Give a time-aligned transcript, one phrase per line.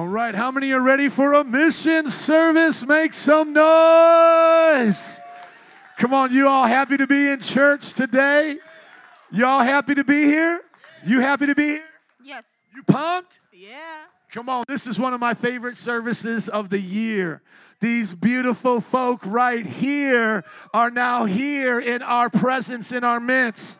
[0.00, 2.86] All right, how many are ready for a mission service?
[2.86, 5.20] Make some noise.
[5.98, 8.56] Come on, you all happy to be in church today?
[9.30, 10.62] You all happy to be here?
[11.04, 11.84] You happy to be here?
[12.24, 12.44] Yes.
[12.74, 13.40] You pumped?
[13.52, 13.76] Yeah.
[14.32, 17.42] Come on, this is one of my favorite services of the year.
[17.80, 23.78] These beautiful folk right here are now here in our presence, in our midst.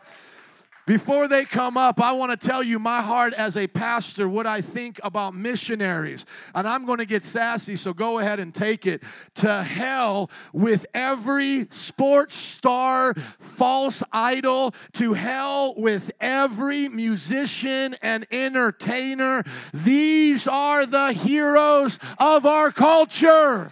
[0.87, 4.47] Before they come up, I want to tell you my heart as a pastor, what
[4.47, 6.25] I think about missionaries.
[6.55, 9.03] And I'm going to get sassy, so go ahead and take it.
[9.35, 19.43] To hell with every sports star, false idol, to hell with every musician and entertainer.
[19.73, 23.71] These are the heroes of our culture.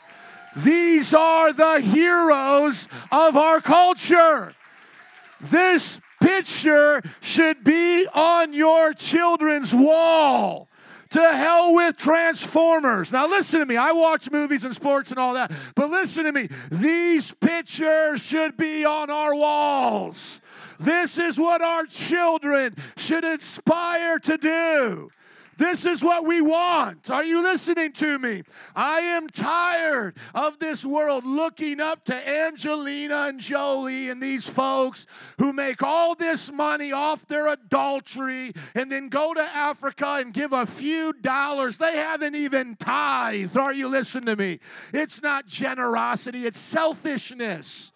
[0.56, 4.54] These are the heroes of our culture.
[5.42, 10.68] This picture should be on your children's wall.
[11.12, 13.12] To hell with Transformers.
[13.12, 13.78] Now, listen to me.
[13.78, 16.50] I watch movies and sports and all that, but listen to me.
[16.70, 20.40] These pictures should be on our walls.
[20.80, 25.10] This is what our children should aspire to do.
[25.60, 27.10] This is what we want.
[27.10, 28.44] Are you listening to me?
[28.78, 35.06] I am tired of this world looking up to Angelina and Jolie and these folks
[35.38, 40.54] who make all this money off their adultery and then go to Africa and give
[40.54, 41.78] a few dollars.
[41.78, 43.58] They haven't even tithed.
[43.58, 44.60] Are you listening to me?
[44.94, 47.92] It's not generosity, it's selfishness.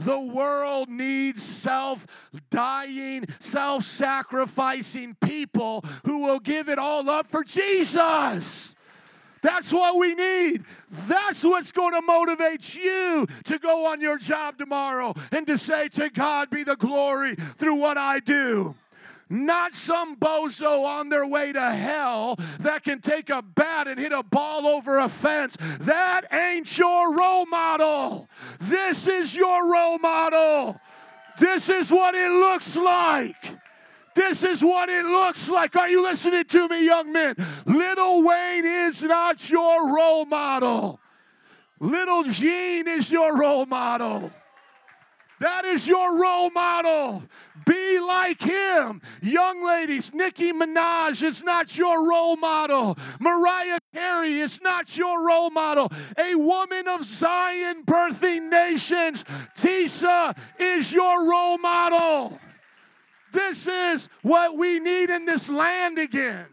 [0.00, 2.06] The world needs self
[2.50, 8.74] dying, self sacrificing people who will give it all up for Jesus.
[9.42, 10.64] That's what we need.
[11.06, 15.88] That's what's going to motivate you to go on your job tomorrow and to say,
[15.88, 18.74] To God be the glory through what I do
[19.30, 24.12] not some bozo on their way to hell that can take a bat and hit
[24.12, 25.56] a ball over a fence.
[25.80, 28.28] That ain't your role model.
[28.60, 30.80] This is your role model.
[31.38, 33.56] This is what it looks like.
[34.14, 35.76] This is what it looks like.
[35.76, 37.36] Are you listening to me, young men?
[37.64, 41.00] Little Wayne is not your role model.
[41.78, 44.32] Little Gene is your role model.
[45.40, 47.22] That is your role model.
[47.64, 49.00] Be like him.
[49.22, 52.98] Young ladies, Nicki Minaj is not your role model.
[53.18, 55.90] Mariah Carey is not your role model.
[56.18, 59.24] A woman of Zion birthing nations,
[59.56, 62.38] Tisa is your role model.
[63.32, 66.46] This is what we need in this land again.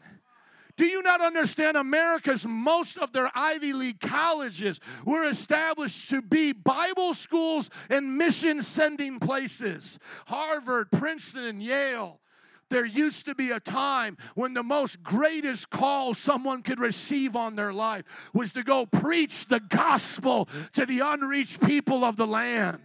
[0.77, 1.75] Do you not understand?
[1.75, 8.61] America's most of their Ivy League colleges were established to be Bible schools and mission
[8.61, 9.97] sending places.
[10.27, 12.19] Harvard, Princeton, and Yale.
[12.69, 17.55] There used to be a time when the most greatest call someone could receive on
[17.55, 22.79] their life was to go preach the gospel to the unreached people of the land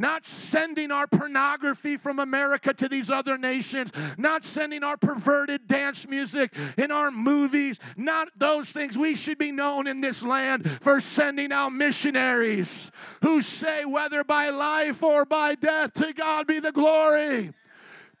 [0.00, 6.08] not sending our pornography from America to these other nations, not sending our perverted dance
[6.08, 8.96] music in our movies, not those things.
[8.96, 12.90] We should be known in this land for sending out missionaries
[13.22, 17.52] who say, whether by life or by death, to God be the glory.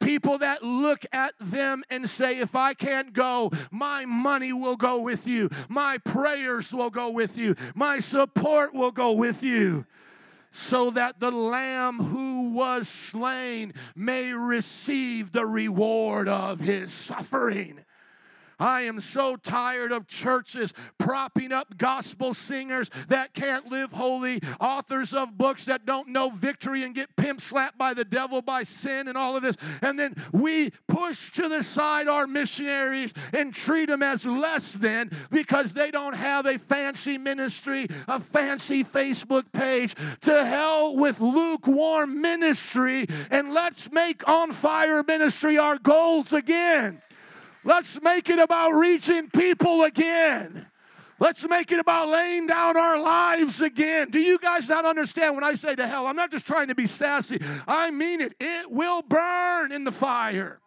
[0.00, 4.98] People that look at them and say, If I can't go, my money will go
[4.98, 9.86] with you, my prayers will go with you, my support will go with you
[10.52, 17.80] so that the Lamb who was slain may receive the reward of his suffering.
[18.60, 25.14] I am so tired of churches propping up gospel singers that can't live holy, authors
[25.14, 29.08] of books that don't know victory and get pimp slapped by the devil, by sin,
[29.08, 29.56] and all of this.
[29.80, 35.10] And then we push to the side our missionaries and treat them as less than
[35.30, 39.94] because they don't have a fancy ministry, a fancy Facebook page.
[40.22, 47.00] To hell with lukewarm ministry, and let's make on fire ministry our goals again.
[47.64, 50.66] Let's make it about reaching people again.
[51.18, 54.10] Let's make it about laying down our lives again.
[54.10, 56.06] Do you guys not understand when I say to hell?
[56.06, 57.38] I'm not just trying to be sassy.
[57.68, 58.34] I mean it.
[58.40, 60.60] It will burn in the fire.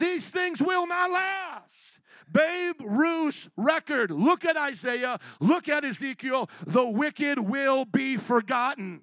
[0.00, 2.00] These things will not last.
[2.30, 4.10] Babe Ruth's record.
[4.10, 5.20] Look at Isaiah.
[5.38, 6.50] Look at Ezekiel.
[6.66, 9.02] The wicked will be forgotten.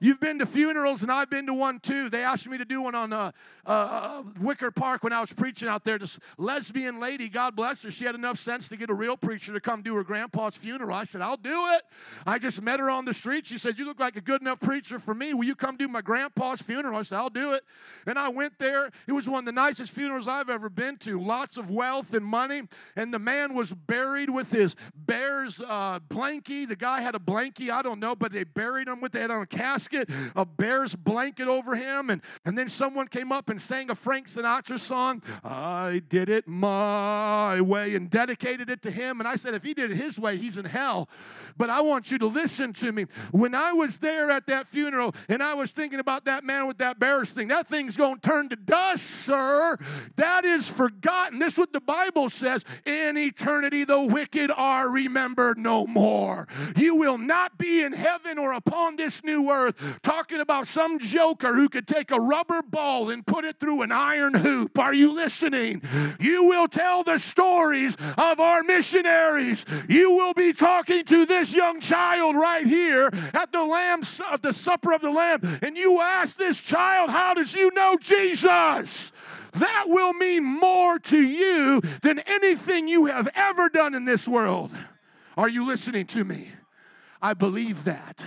[0.00, 2.08] You've been to funerals, and I've been to one too.
[2.08, 3.32] They asked me to do one on uh,
[3.66, 5.98] uh, uh, Wicker Park when I was preaching out there.
[5.98, 9.52] This lesbian lady, God bless her, she had enough sense to get a real preacher
[9.52, 10.94] to come do her grandpa's funeral.
[10.94, 11.82] I said, I'll do it.
[12.24, 13.46] I just met her on the street.
[13.46, 15.34] She said, You look like a good enough preacher for me.
[15.34, 16.96] Will you come do my grandpa's funeral?
[16.96, 17.64] I said, I'll do it.
[18.06, 18.92] And I went there.
[19.08, 21.20] It was one of the nicest funerals I've ever been to.
[21.20, 22.62] Lots of wealth and money.
[22.94, 26.68] And the man was buried with his bear's uh, blankie.
[26.68, 29.42] The guy had a blankie, I don't know, but they buried him with it on
[29.42, 32.10] a casket casket, a bear's blanket over him.
[32.10, 36.46] And, and then someone came up and sang a Frank Sinatra song, I did it
[36.46, 39.20] my way, and dedicated it to him.
[39.20, 41.08] And I said, if he did it his way, he's in hell.
[41.56, 43.06] But I want you to listen to me.
[43.32, 46.78] When I was there at that funeral and I was thinking about that man with
[46.78, 49.76] that bear's thing, that thing's going to turn to dust, sir.
[50.16, 51.38] That is forgotten.
[51.38, 52.64] This is what the Bible says.
[52.84, 56.46] In eternity, the wicked are remembered no more.
[56.76, 61.54] You will not be in heaven or upon this new earth talking about some joker
[61.54, 64.78] who could take a rubber ball and put it through an iron hoop.
[64.78, 65.82] Are you listening?
[66.20, 69.64] You will tell the stories of our missionaries.
[69.88, 74.52] You will be talking to this young child right here at the Lamb at the
[74.52, 79.12] supper of the Lamb, and you ask this child, "How does you know Jesus?"
[79.52, 84.70] That will mean more to you than anything you have ever done in this world.
[85.36, 86.52] Are you listening to me?
[87.22, 88.24] I believe that.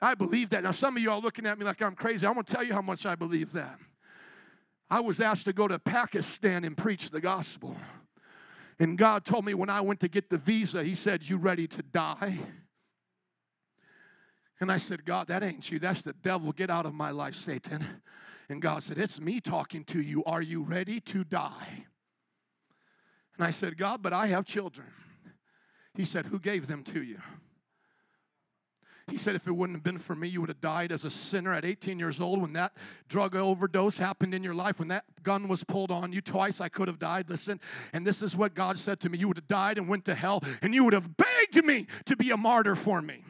[0.00, 0.62] I believe that.
[0.62, 2.26] Now, some of you are looking at me like I'm crazy.
[2.26, 3.78] I'm going to tell you how much I believe that.
[4.90, 7.76] I was asked to go to Pakistan and preach the gospel.
[8.78, 11.66] And God told me when I went to get the visa, He said, You ready
[11.66, 12.38] to die?
[14.60, 15.78] And I said, God, that ain't you.
[15.78, 16.52] That's the devil.
[16.52, 17.84] Get out of my life, Satan.
[18.48, 20.24] And God said, It's me talking to you.
[20.24, 21.84] Are you ready to die?
[23.36, 24.88] And I said, God, but I have children.
[25.94, 27.20] He said, Who gave them to you?
[29.10, 31.10] He said, if it wouldn't have been for me, you would have died as a
[31.10, 32.72] sinner at 18 years old when that
[33.08, 36.60] drug overdose happened in your life, when that gun was pulled on you twice.
[36.60, 37.30] I could have died.
[37.30, 37.60] Listen,
[37.92, 40.14] and this is what God said to me You would have died and went to
[40.14, 43.24] hell, and you would have begged me to be a martyr for me.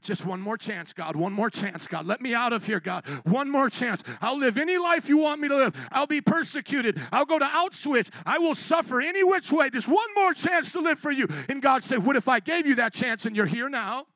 [0.00, 1.16] Just one more chance, God.
[1.16, 2.06] One more chance, God.
[2.06, 3.06] Let me out of here, God.
[3.24, 4.02] One more chance.
[4.20, 5.88] I'll live any life you want me to live.
[5.92, 7.00] I'll be persecuted.
[7.12, 8.10] I'll go to Auschwitz.
[8.26, 9.70] I will suffer any which way.
[9.70, 11.28] Just one more chance to live for you.
[11.48, 14.06] And God said, What if I gave you that chance and you're here now?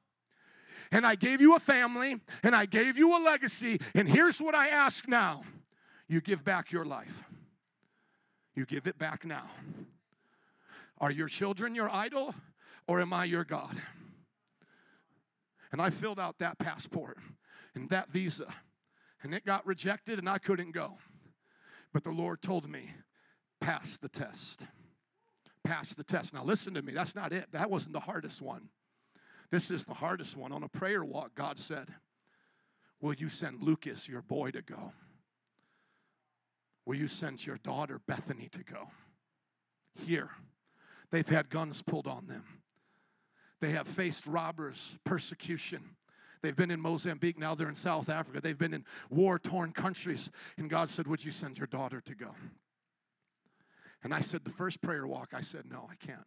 [0.92, 4.54] And I gave you a family, and I gave you a legacy, and here's what
[4.54, 5.42] I ask now
[6.08, 7.14] you give back your life.
[8.54, 9.50] You give it back now.
[10.98, 12.34] Are your children your idol,
[12.88, 13.76] or am I your God?
[15.72, 17.18] And I filled out that passport
[17.74, 18.46] and that visa,
[19.22, 20.96] and it got rejected, and I couldn't go.
[21.92, 22.90] But the Lord told me,
[23.60, 24.64] pass the test.
[25.64, 26.32] Pass the test.
[26.32, 27.48] Now, listen to me, that's not it.
[27.52, 28.68] That wasn't the hardest one.
[29.50, 30.52] This is the hardest one.
[30.52, 31.88] On a prayer walk, God said,
[33.00, 34.92] Will you send Lucas, your boy, to go?
[36.84, 38.88] Will you send your daughter, Bethany, to go?
[39.94, 40.30] Here,
[41.10, 42.44] they've had guns pulled on them.
[43.60, 45.82] They have faced robbers, persecution.
[46.42, 48.40] They've been in Mozambique, now they're in South Africa.
[48.40, 50.30] They've been in war torn countries.
[50.58, 52.34] And God said, Would you send your daughter to go?
[54.02, 56.20] And I said, The first prayer walk, I said, No, I can't.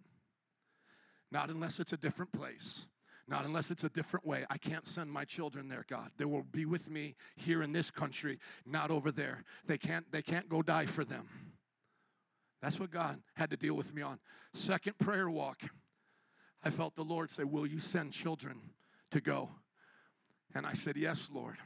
[1.31, 2.87] Not unless it's a different place.
[3.29, 4.43] Not unless it's a different way.
[4.49, 6.09] I can't send my children there, God.
[6.17, 9.43] They will be with me here in this country, not over there.
[9.67, 11.27] They can't they can't go die for them.
[12.59, 14.17] That's what God had to deal with me on.
[14.55, 15.61] Second prayer walk.
[16.63, 18.61] I felt the Lord say, "Will you send children
[19.11, 19.51] to go?"
[20.55, 21.57] And I said, "Yes, Lord."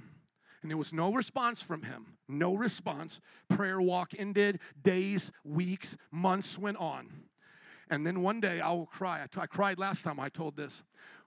[0.61, 2.17] And there was no response from him.
[2.27, 3.21] No response.
[3.47, 4.59] Prayer walk ended.
[4.81, 7.23] Days, weeks, months went on.
[7.89, 9.23] And then one day I will cry.
[9.23, 10.83] I, t- I cried last time I told this.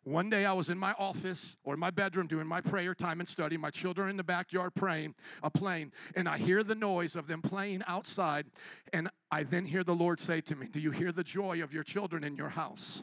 [0.06, 3.18] One day I was in my office or in my bedroom doing my prayer time
[3.18, 3.56] and study.
[3.56, 7.42] My children in the backyard praying, a playing, and I hear the noise of them
[7.42, 8.46] playing outside.
[8.92, 11.74] And I then hear the Lord say to me, Do you hear the joy of
[11.74, 13.02] your children in your house?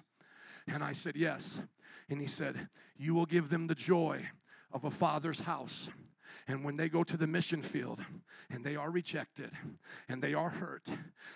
[0.66, 1.60] And I said, Yes.
[2.10, 4.26] And he said, You will give them the joy
[4.72, 5.90] of a father's house.
[6.48, 8.04] And when they go to the mission field
[8.50, 9.52] and they are rejected
[10.10, 10.90] and they are hurt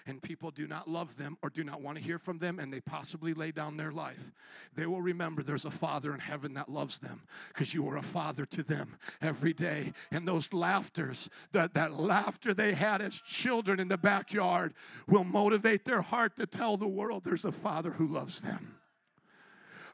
[0.05, 2.73] and people do not love them or do not want to hear from them and
[2.73, 4.31] they possibly lay down their life,
[4.75, 8.03] they will remember there's a Father in heaven that loves them because you are a
[8.03, 9.93] father to them every day.
[10.11, 14.73] And those laughters, that, that laughter they had as children in the backyard
[15.07, 18.75] will motivate their heart to tell the world there's a Father who loves them.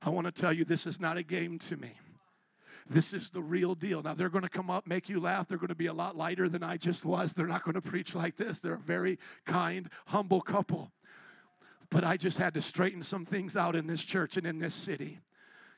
[0.02, 1.94] I want to tell you, this is not a game to me.
[2.94, 4.04] This is the real deal.
[4.04, 5.48] Now, they're going to come up, make you laugh.
[5.48, 7.34] They're going to be a lot lighter than I just was.
[7.34, 8.60] They're not going to preach like this.
[8.60, 10.92] They're a very kind, humble couple.
[11.90, 14.76] But I just had to straighten some things out in this church and in this
[14.76, 15.20] city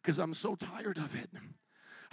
[0.01, 1.29] because I'm so tired of it.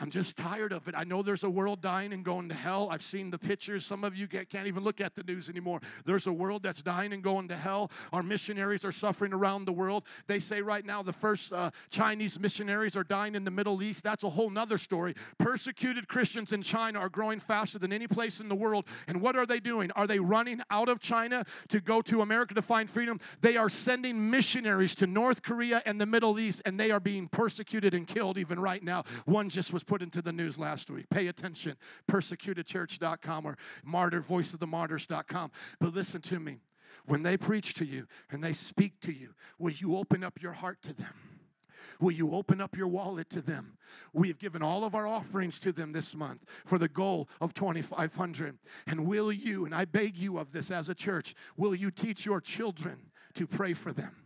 [0.03, 0.97] I'm just tired of it.
[0.97, 2.89] I know there's a world dying and going to hell.
[2.91, 3.87] I've seen the pictures.
[3.87, 5.81] Some of you can't even look at the news anymore.
[6.05, 7.89] There's a world that's dying and going to hell.
[8.13, 10.03] Our missionaries are suffering around the world.
[10.27, 14.03] They say right now the first uh, Chinese missionaries are dying in the Middle East.
[14.03, 15.15] That's a whole nother story.
[15.39, 18.87] Persecuted Christians in China are growing faster than any place in the world.
[19.07, 19.93] And what are they doing?
[19.93, 23.21] Are they running out of China to go to America to find freedom?
[23.41, 27.29] They are sending missionaries to North Korea and the Middle East, and they are being
[27.29, 29.05] persecuted and killed even right now.
[29.27, 31.05] One just was put into the news last week.
[31.11, 31.77] Pay attention.
[32.11, 35.51] Persecutedchurch.com or martyrvoiceofthemartyrs.com.
[35.81, 36.61] But listen to me.
[37.05, 40.53] When they preach to you and they speak to you, will you open up your
[40.53, 41.13] heart to them?
[42.01, 43.77] Will you open up your wallet to them?
[44.15, 47.53] We have given all of our offerings to them this month for the goal of
[47.53, 48.57] 2500.
[48.87, 52.25] And will you, and I beg you of this as a church, will you teach
[52.25, 54.17] your children to pray for them?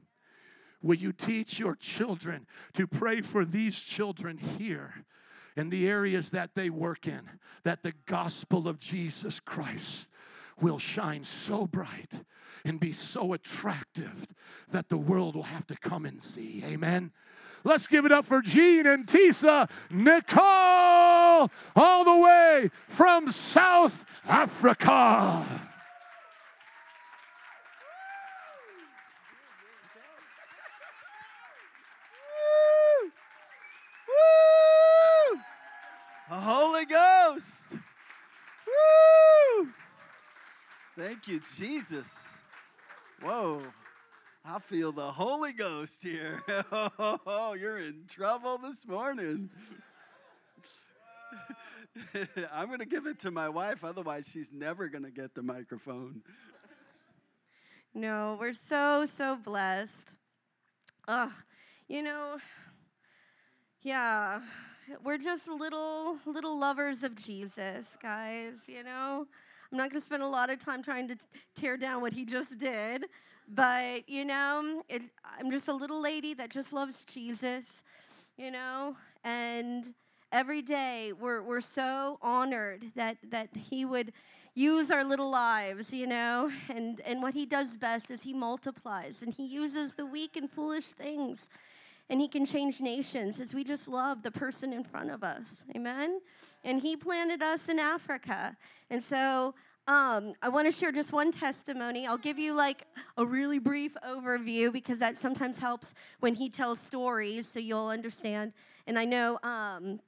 [0.80, 5.04] Will you teach your children to pray for these children here
[5.56, 7.22] in the areas that they work in,
[7.64, 10.08] that the gospel of Jesus Christ
[10.60, 12.22] will shine so bright
[12.64, 14.26] and be so attractive
[14.70, 16.62] that the world will have to come and see.
[16.64, 17.12] Amen.
[17.64, 25.66] Let's give it up for Gene and Tisa Nicole, all the way from South Africa.
[36.28, 37.66] The Holy Ghost.
[37.70, 39.68] Woo!
[40.96, 42.08] Thank you, Jesus.
[43.22, 43.62] Whoa.
[44.46, 46.42] I feel the Holy Ghost here.
[46.98, 49.50] Oh, you're in trouble this morning.
[52.52, 55.42] I'm going to give it to my wife, otherwise, she's never going to get the
[55.42, 56.22] microphone.
[57.92, 60.16] No, we're so, so blessed.
[61.08, 61.32] Ugh,
[61.88, 62.38] you know,
[63.82, 64.40] yeah,
[65.04, 69.26] we're just little, little lovers of Jesus, guys, you know?
[69.76, 71.22] I'm not going to spend a lot of time trying to t-
[71.54, 73.04] tear down what he just did,
[73.46, 75.02] but, you know, it,
[75.38, 77.64] I'm just a little lady that just loves Jesus,
[78.38, 78.96] you know?
[79.22, 79.92] And
[80.32, 84.14] every day we're, we're so honored that, that he would
[84.54, 86.50] use our little lives, you know?
[86.70, 90.50] And, and what he does best is he multiplies and he uses the weak and
[90.50, 91.38] foolish things
[92.08, 95.44] and he can change nations as we just love the person in front of us.
[95.74, 96.20] Amen?
[96.64, 98.56] And he planted us in Africa.
[98.90, 99.54] And so
[99.88, 102.06] um, I want to share just one testimony.
[102.06, 102.84] I'll give you like
[103.16, 105.86] a really brief overview because that sometimes helps
[106.20, 108.52] when he tells stories so you'll understand.
[108.88, 110.00] And I know um,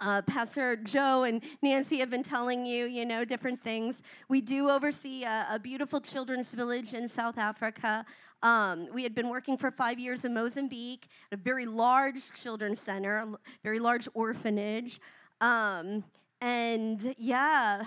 [0.00, 3.96] uh, Pastor Joe and Nancy have been telling you, you know, different things.
[4.28, 8.04] We do oversee a, a beautiful children's village in South Africa.
[8.42, 13.16] Um, we had been working for five years in Mozambique, a very large children's center,
[13.16, 13.28] a
[13.62, 15.00] very large orphanage.
[15.40, 16.04] Um,
[16.42, 17.84] and yeah,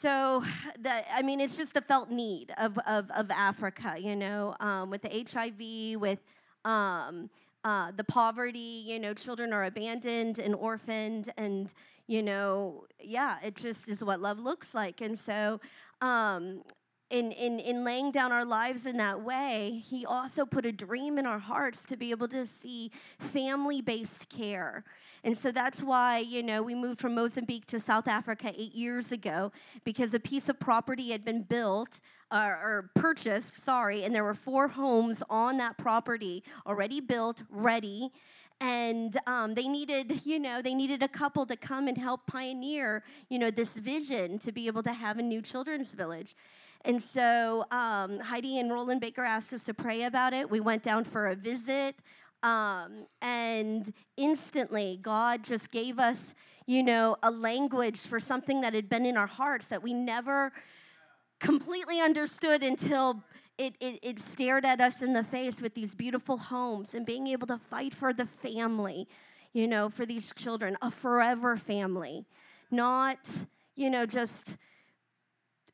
[0.00, 0.44] so
[0.80, 4.90] that I mean, it's just the felt need of, of, of Africa, you know, um,
[4.90, 6.18] with the HIV, with
[6.64, 7.30] um,
[7.64, 11.70] uh, the poverty, you know, children are abandoned and orphaned, and
[12.06, 15.00] you know, yeah, it just is what love looks like.
[15.00, 15.60] And so,
[16.00, 16.62] um,
[17.10, 21.18] in, in, in laying down our lives in that way, He also put a dream
[21.18, 24.82] in our hearts to be able to see family based care.
[25.24, 29.12] And so that's why, you know, we moved from Mozambique to South Africa eight years
[29.12, 29.52] ago
[29.84, 32.00] because a piece of property had been built
[32.32, 38.10] or, or purchased, sorry, and there were four homes on that property already built, ready
[38.60, 43.02] and um, they needed you know they needed a couple to come and help pioneer
[43.28, 46.36] you know this vision to be able to have a new children's village
[46.84, 50.50] and so um, Heidi and Rolland Baker asked us to pray about it.
[50.50, 51.94] We went down for a visit.
[52.42, 56.18] Um, and instantly, God just gave us,
[56.66, 60.52] you know, a language for something that had been in our hearts that we never
[61.38, 63.22] completely understood until
[63.58, 67.28] it, it, it stared at us in the face with these beautiful homes and being
[67.28, 69.06] able to fight for the family,
[69.52, 72.24] you know, for these children, a forever family,
[72.70, 73.18] not,
[73.76, 74.56] you know, just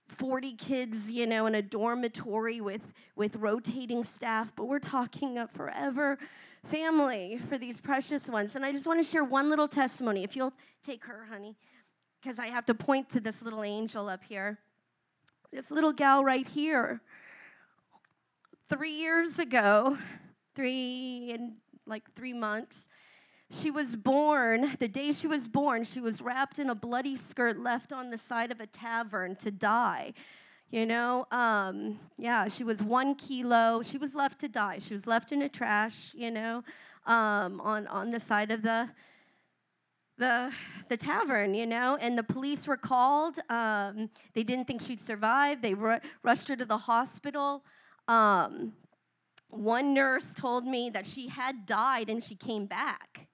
[0.09, 2.83] 40 kids, you know, in a dormitory with,
[3.15, 6.19] with rotating staff, but we're talking a forever
[6.65, 8.55] family for these precious ones.
[8.55, 10.25] And I just want to share one little testimony.
[10.25, 10.53] If you'll
[10.85, 11.57] take her, honey,
[12.21, 14.59] because I have to point to this little angel up here.
[15.53, 17.00] This little gal right here.
[18.69, 19.97] Three years ago,
[20.55, 21.53] three and
[21.87, 22.77] like three months,
[23.50, 27.59] she was born, the day she was born, she was wrapped in a bloody skirt
[27.59, 30.12] left on the side of a tavern to die.
[30.71, 33.83] You know, um, yeah, she was one kilo.
[33.83, 34.81] She was left to die.
[34.81, 36.63] She was left in a trash, you know,
[37.07, 38.89] um, on, on the side of the
[40.19, 40.51] the
[40.89, 43.39] the tavern, you know, and the police were called.
[43.49, 45.63] Um, they didn't think she'd survive.
[45.63, 47.63] They ru- rushed her to the hospital.
[48.09, 48.73] Um,
[49.49, 53.29] one nurse told me that she had died and she came back.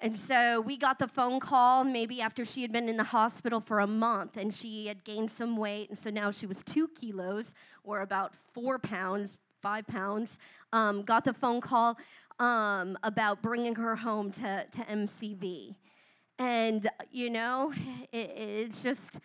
[0.00, 3.60] And so we got the phone call maybe after she had been in the hospital
[3.60, 5.90] for a month and she had gained some weight.
[5.90, 7.46] And so now she was two kilos
[7.82, 10.30] or about four pounds, five pounds.
[10.72, 11.96] Um, got the phone call
[12.38, 15.74] um, about bringing her home to, to MCV.
[16.38, 17.72] And, you know,
[18.12, 19.20] it, it's just,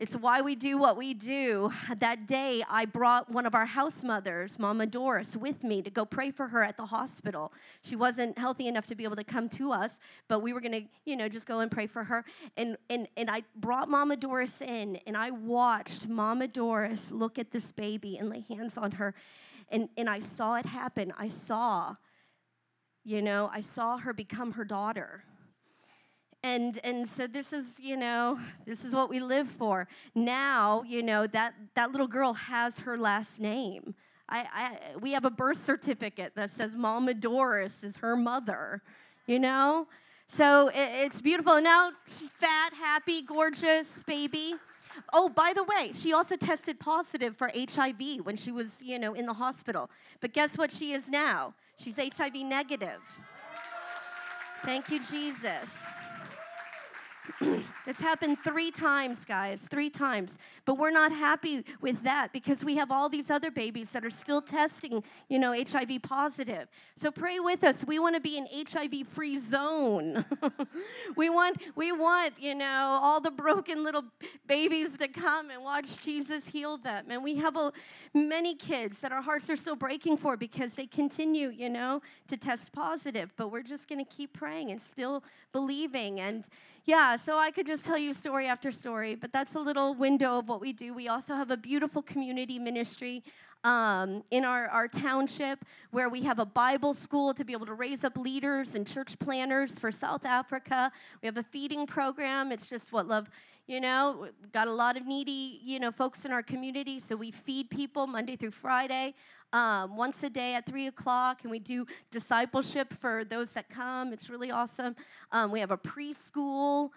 [0.00, 1.70] it's why we do what we do.
[1.98, 6.06] That day, I brought one of our house mothers, Mama Doris, with me to go
[6.06, 7.52] pray for her at the hospital.
[7.82, 9.90] She wasn't healthy enough to be able to come to us,
[10.26, 12.24] but we were going to, you know, just go and pray for her.
[12.56, 17.50] And, and, and I brought Mama Doris in, and I watched Mama Doris look at
[17.50, 19.14] this baby and lay hands on her.
[19.68, 21.12] And, and I saw it happen.
[21.18, 21.96] I saw
[23.04, 25.24] you know, I saw her become her daughter.
[26.42, 29.86] And, and so this is, you know, this is what we live for.
[30.14, 33.94] Now, you know, that, that little girl has her last name.
[34.28, 38.80] I, I, we have a birth certificate that says Mama Doris is her mother,
[39.26, 39.86] you know?
[40.34, 41.54] So it, it's beautiful.
[41.54, 44.54] And now she's fat, happy, gorgeous baby.
[45.12, 49.14] Oh, by the way, she also tested positive for HIV when she was, you know,
[49.14, 49.90] in the hospital.
[50.20, 51.54] But guess what she is now?
[51.76, 53.00] She's HIV negative.
[54.64, 55.66] Thank you, Jesus.
[57.86, 60.32] it's happened three times, guys, three times.
[60.64, 64.10] But we're not happy with that because we have all these other babies that are
[64.10, 66.68] still testing, you know, HIV positive.
[67.00, 67.84] So pray with us.
[67.86, 70.24] We want to be an HIV free zone.
[71.16, 74.04] we want, we want, you know, all the broken little
[74.46, 77.06] babies to come and watch Jesus heal them.
[77.10, 77.72] And we have a,
[78.14, 82.36] many kids that our hearts are still breaking for because they continue, you know, to
[82.36, 83.32] test positive.
[83.36, 85.22] But we're just going to keep praying and still
[85.52, 86.20] believing.
[86.20, 86.44] And
[86.86, 90.38] yeah, so I could just tell you story after story, but that's a little window
[90.38, 90.94] of what we do.
[90.94, 93.22] We also have a beautiful community ministry
[93.64, 97.74] um, in our, our township where we have a Bible school to be able to
[97.74, 100.90] raise up leaders and church planners for South Africa.
[101.22, 102.52] We have a feeding program.
[102.52, 103.28] It's just what love,
[103.66, 107.02] you know, got a lot of needy, you know, folks in our community.
[107.06, 109.14] So we feed people Monday through Friday.
[109.52, 114.12] Um, once a day at 3 o'clock, and we do discipleship for those that come.
[114.12, 114.94] It's really awesome.
[115.32, 116.90] Um, we have a preschool.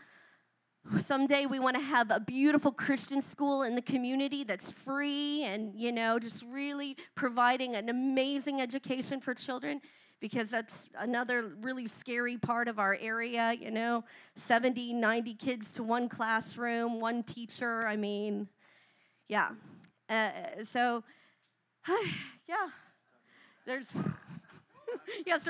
[1.08, 5.74] Someday we want to have a beautiful Christian school in the community that's free and,
[5.74, 9.82] you know, just really providing an amazing education for children
[10.24, 14.04] because that's another really scary part of our area, you know,
[14.48, 17.86] 70, 90 kids to one classroom, one teacher.
[17.86, 18.48] I mean,
[19.28, 19.50] yeah.
[20.10, 20.32] Uh,
[20.72, 21.04] so,
[22.54, 22.70] yeah,
[23.66, 23.86] there's,
[25.26, 25.42] yes,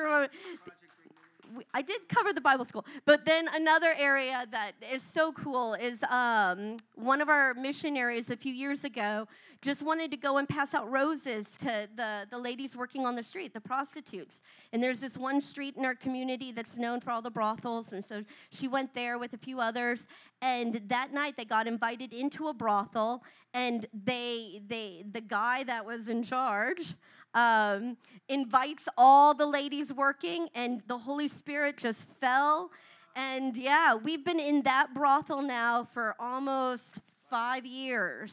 [1.54, 5.74] remember I did cover the Bible school, but then another area that is so cool
[5.76, 9.28] is um, one of our missionaries a few years ago
[9.62, 13.24] just wanted to go and pass out roses to the, the ladies working on the
[13.24, 14.36] street, the prostitutes.
[14.74, 18.04] And there's this one street in our community that's known for all the brothels, and
[18.06, 20.00] so she went there with a few others.
[20.42, 25.86] And that night they got invited into a brothel, and they they the guy that
[25.86, 26.96] was in charge
[27.34, 27.98] um,
[28.30, 32.72] invites all the ladies working, and the Holy Spirit just fell.
[33.16, 38.32] And yeah, we've been in that brothel now for almost five years.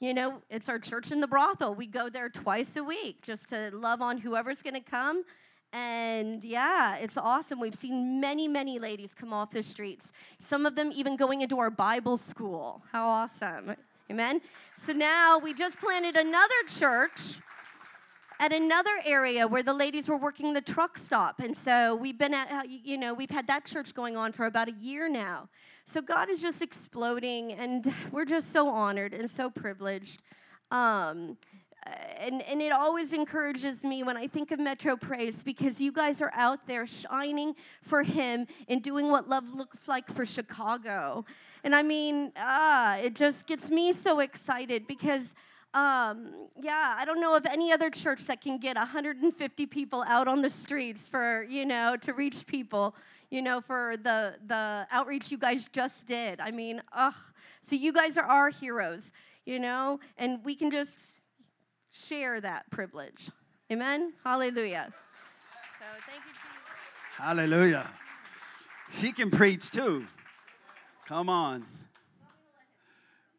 [0.00, 1.74] You know, it's our church in the brothel.
[1.74, 5.24] We go there twice a week just to love on whoever's going to come.
[5.72, 7.60] And yeah, it's awesome.
[7.60, 10.06] We've seen many, many ladies come off the streets,
[10.48, 12.82] some of them even going into our Bible school.
[12.92, 13.74] How awesome!
[14.10, 14.40] Amen.
[14.86, 17.34] So now we just planted another church
[18.38, 21.40] at another area where the ladies were working the truck stop.
[21.40, 24.68] And so we've been at, you know, we've had that church going on for about
[24.68, 25.48] a year now.
[25.92, 30.22] So God is just exploding, and we're just so honored and so privileged.
[30.70, 31.36] Um,
[32.18, 36.20] and, and it always encourages me when I think of Metro Praise because you guys
[36.20, 41.24] are out there shining for Him and doing what love looks like for Chicago.
[41.62, 45.22] And I mean, ah, it just gets me so excited because
[45.76, 50.26] um, yeah, I don't know of any other church that can get 150 people out
[50.26, 52.96] on the streets for, you know, to reach people,
[53.30, 56.40] you know, for the, the outreach you guys just did.
[56.40, 57.12] I mean, ugh.
[57.68, 59.02] So you guys are our heroes,
[59.44, 61.20] you know, and we can just
[61.90, 63.28] share that privilege.
[63.70, 64.14] Amen?
[64.24, 64.94] Hallelujah.
[65.78, 67.18] So thank you, Jesus.
[67.18, 67.90] Hallelujah.
[68.90, 70.06] She can preach too.
[71.06, 71.66] Come on.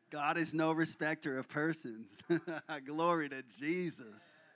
[0.10, 2.20] God is no respecter of persons.
[2.86, 4.54] Glory to Jesus.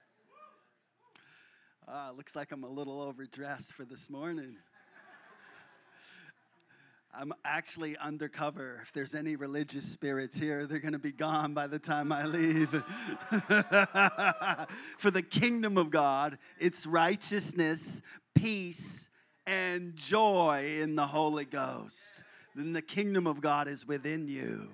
[1.85, 4.55] Uh, looks like I'm a little overdressed for this morning.
[7.13, 8.79] I'm actually undercover.
[8.83, 12.23] If there's any religious spirits here, they're going to be gone by the time I
[12.23, 12.69] leave.
[14.97, 18.01] For the kingdom of God, it's righteousness,
[18.33, 19.09] peace,
[19.45, 21.99] and joy in the Holy Ghost.
[22.55, 24.69] Then the kingdom of God is within you.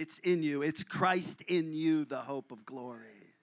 [0.00, 0.62] It's in you.
[0.62, 3.34] It's Christ in you, the hope of glory.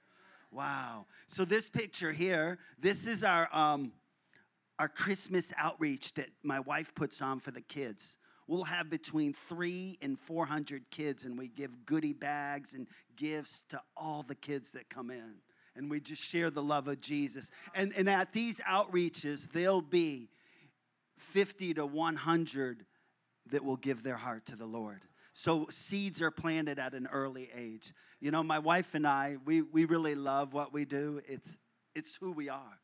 [0.52, 1.06] Wow.
[1.28, 3.92] So this picture here, this is our um,
[4.80, 8.18] our Christmas outreach that my wife puts on for the kids.
[8.48, 13.80] We'll have between three and 400 kids, and we give goodie bags and gifts to
[13.96, 15.36] all the kids that come in.
[15.76, 17.52] And we just share the love of Jesus.
[17.76, 20.30] And, and at these outreaches, there'll be
[21.18, 22.86] 50 to 100
[23.52, 25.02] that will give their heart to the Lord.
[25.38, 27.94] So seeds are planted at an early age.
[28.20, 31.22] You know, my wife and I, we, we really love what we do.
[31.28, 31.60] It's,
[31.94, 32.80] it's who we are.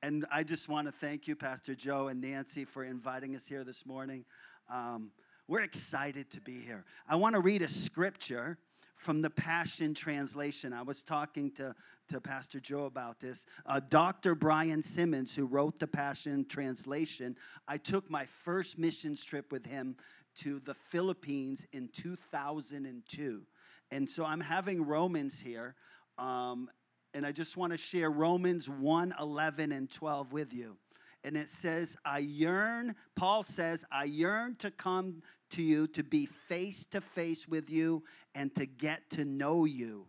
[0.00, 3.62] And I just want to thank you, Pastor Joe and Nancy, for inviting us here
[3.62, 4.24] this morning.
[4.72, 5.10] Um,
[5.48, 6.86] we're excited to be here.
[7.06, 8.56] I want to read a scripture
[8.96, 10.72] from the Passion Translation.
[10.72, 11.74] I was talking to,
[12.08, 13.46] to Pastor Joe about this.
[13.66, 14.34] Uh, Dr.
[14.34, 17.36] Brian Simmons, who wrote the Passion Translation,
[17.68, 19.94] I took my first missions trip with him
[20.40, 23.42] to the Philippines in 2002.
[23.90, 25.74] And so I'm having Romans here.
[26.18, 26.70] Um,
[27.14, 30.76] and I just want to share Romans 1 11 and 12 with you.
[31.24, 36.26] And it says, I yearn, Paul says, I yearn to come to you to be
[36.26, 40.06] face to face with you and to get to know you.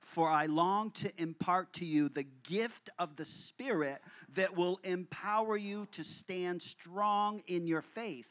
[0.00, 4.00] For I long to impart to you the gift of the Spirit
[4.34, 8.28] that will empower you to stand strong in your faith.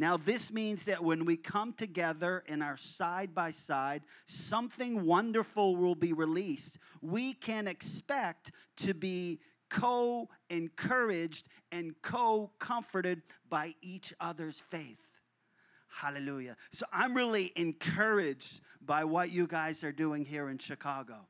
[0.00, 5.76] Now, this means that when we come together and are side by side, something wonderful
[5.76, 6.78] will be released.
[7.02, 14.96] We can expect to be co encouraged and co comforted by each other's faith.
[15.90, 16.56] Hallelujah.
[16.72, 21.26] So I'm really encouraged by what you guys are doing here in Chicago.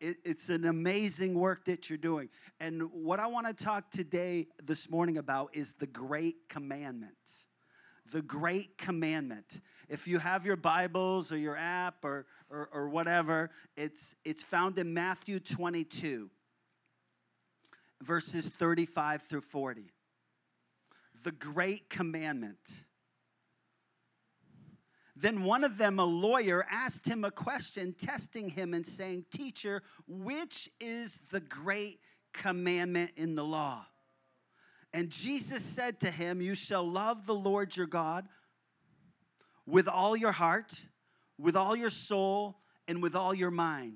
[0.00, 2.30] It's an amazing work that you're doing.
[2.58, 7.14] And what I want to talk today, this morning, about is the great commandment
[8.12, 9.60] the great commandment.
[9.88, 14.78] If you have your Bibles or your app or, or, or, whatever, it's, it's found
[14.78, 16.30] in Matthew 22,
[18.02, 19.90] verses 35 through 40.
[21.24, 22.58] The great commandment.
[25.16, 29.82] Then one of them, a lawyer, asked him a question, testing him and saying, Teacher,
[30.06, 32.00] which is the great
[32.32, 33.86] commandment in the law?
[34.94, 38.28] And Jesus said to him, You shall love the Lord your God
[39.66, 40.74] with all your heart,
[41.38, 43.94] with all your soul, and with all your mind.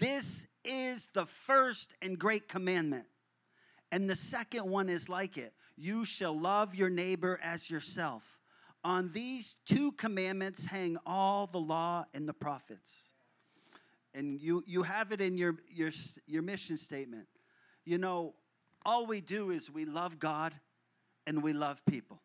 [0.00, 3.06] This is the first and great commandment.
[3.92, 8.22] And the second one is like it you shall love your neighbor as yourself.
[8.82, 13.08] On these two commandments hang all the law and the prophets.
[14.14, 15.90] And you, you have it in your, your,
[16.26, 17.26] your mission statement.
[17.84, 18.34] You know,
[18.86, 20.54] all we do is we love God
[21.26, 22.22] and we love people.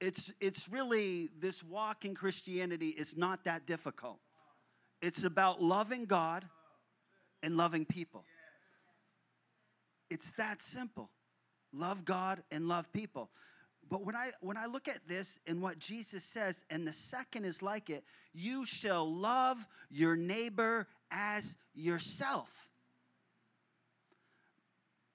[0.00, 4.18] It's, it's really, this walk in Christianity is not that difficult.
[5.02, 6.46] It's about loving God
[7.42, 8.24] and loving people.
[10.10, 11.10] It's that simple.
[11.72, 13.28] Love God and love people.
[13.88, 17.44] But when I when I look at this and what Jesus says, and the second
[17.44, 22.65] is like it, you shall love your neighbor as yourself.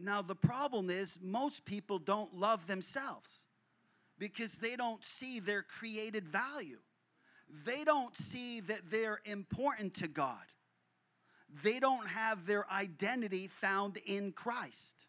[0.03, 3.45] Now, the problem is most people don't love themselves
[4.17, 6.79] because they don't see their created value.
[7.65, 10.45] They don't see that they're important to God.
[11.63, 15.05] They don't have their identity found in Christ.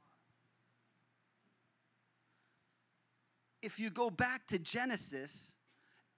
[3.63, 5.53] If you go back to Genesis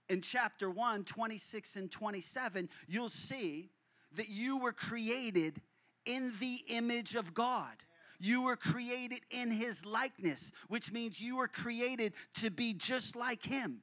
[0.09, 3.71] in chapter 1, 26 and 27, you'll see
[4.17, 5.61] that you were created
[6.07, 7.75] in the image of God.
[8.20, 13.44] You were created in his likeness, which means you were created to be just like
[13.44, 13.83] him.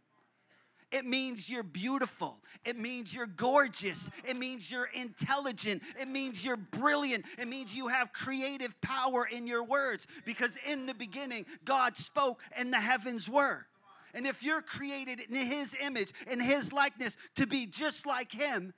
[0.91, 2.37] It means you're beautiful.
[2.65, 4.09] It means you're gorgeous.
[4.27, 5.81] It means you're intelligent.
[5.97, 7.25] It means you're brilliant.
[7.37, 12.41] It means you have creative power in your words because in the beginning, God spoke
[12.57, 13.65] and the heavens were.
[14.13, 18.73] And if you're created in His image, in His likeness, to be just like Him,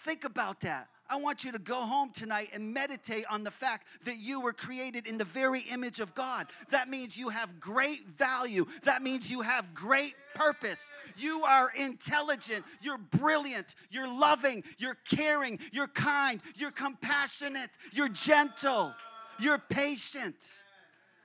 [0.00, 0.88] think about that.
[1.08, 4.52] I want you to go home tonight and meditate on the fact that you were
[4.52, 6.48] created in the very image of God.
[6.70, 8.66] That means you have great value.
[8.82, 10.90] That means you have great purpose.
[11.16, 12.64] You are intelligent.
[12.82, 13.74] You're brilliant.
[13.90, 14.64] You're loving.
[14.78, 15.58] You're caring.
[15.72, 16.40] You're kind.
[16.56, 17.70] You're compassionate.
[17.92, 18.92] You're gentle.
[19.38, 20.36] You're patient.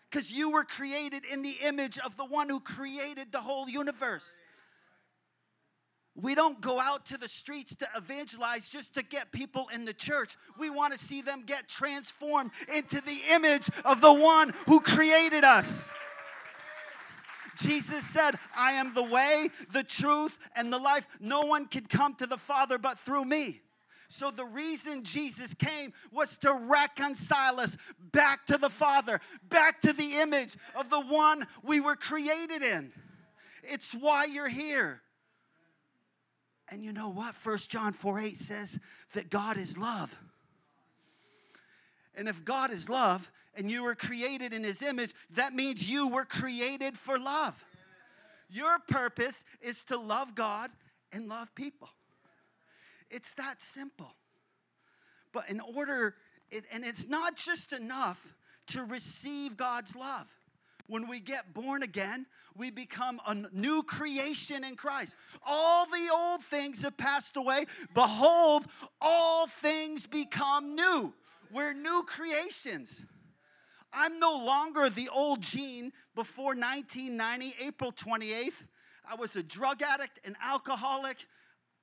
[0.10, 4.30] Because you were created in the image of the one who created the whole universe.
[6.15, 9.93] We don't go out to the streets to evangelize just to get people in the
[9.93, 10.36] church.
[10.58, 15.43] We want to see them get transformed into the image of the one who created
[15.45, 15.82] us.
[17.58, 21.08] Jesus said, I am the way, the truth, and the life.
[21.19, 23.62] No one can come to the Father but through me.
[24.10, 27.78] So, the reason Jesus came was to reconcile us
[28.12, 32.91] back to the Father, back to the image of the one we were created in.
[33.63, 35.02] It's why you're here.
[36.71, 37.36] And you know what?
[37.43, 38.79] 1 John 4 8 says
[39.13, 40.15] that God is love.
[42.15, 46.07] And if God is love and you were created in his image, that means you
[46.07, 47.62] were created for love.
[48.49, 50.71] Your purpose is to love God
[51.12, 51.89] and love people.
[53.10, 54.13] It's that simple.
[55.34, 56.15] But in order,
[56.49, 58.36] it, and it's not just enough
[58.67, 60.27] to receive God's love.
[60.88, 65.15] When we get born again, we become a new creation in Christ.
[65.46, 67.65] All the old things have passed away.
[67.94, 68.65] Behold,
[69.00, 71.13] all things become new.
[71.52, 73.04] We're new creations.
[73.94, 78.65] I'm no longer the old Gene before 1990, April 28th.
[79.10, 81.17] I was a drug addict, an alcoholic.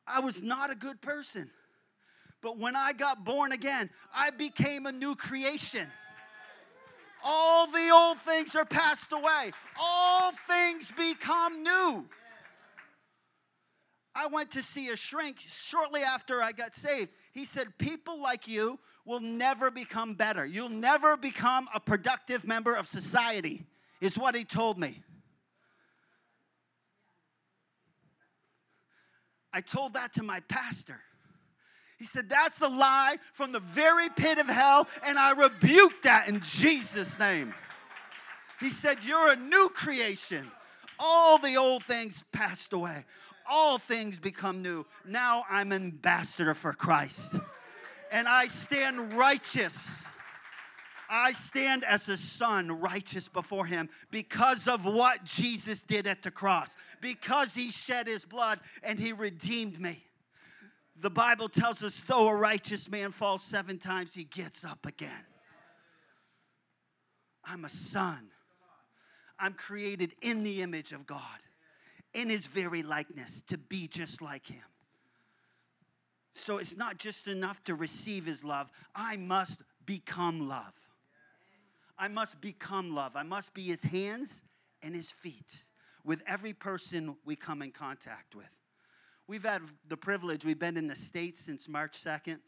[0.07, 1.51] I was not a good person.
[2.41, 5.89] But when I got born again, I became a new creation.
[7.25, 12.07] All the old things are passed away, all things become new.
[14.15, 17.11] I went to see a shrink shortly after I got saved.
[17.33, 20.45] He said, People like you will never become better.
[20.45, 23.65] You'll never become a productive member of society,
[24.01, 25.03] is what he told me.
[29.53, 31.01] I told that to my pastor.
[31.99, 36.29] He said, That's a lie from the very pit of hell, and I rebuke that
[36.29, 37.53] in Jesus' name.
[38.61, 40.51] He said, You're a new creation.
[41.01, 43.05] All the old things passed away,
[43.49, 44.87] all things become new.
[45.05, 47.35] Now I'm ambassador for Christ,
[48.11, 49.89] and I stand righteous.
[51.11, 56.31] I stand as a son righteous before him because of what Jesus did at the
[56.31, 60.05] cross, because he shed his blood and he redeemed me
[61.01, 65.27] the Bible tells us though a righteous man falls seven times, he gets up again.
[67.45, 68.29] I'm a son.
[69.39, 71.21] I'm created in the image of God,
[72.13, 74.65] in his very likeness, to be just like him.
[76.33, 80.75] So it's not just enough to receive his love, I must become love.
[81.99, 83.17] I must become love.
[83.17, 84.45] I must be his hands
[84.83, 85.65] and his feet
[86.05, 88.47] with every person we come in contact with.
[89.29, 92.39] We've had the privilege, we've been in the States since March 2nd,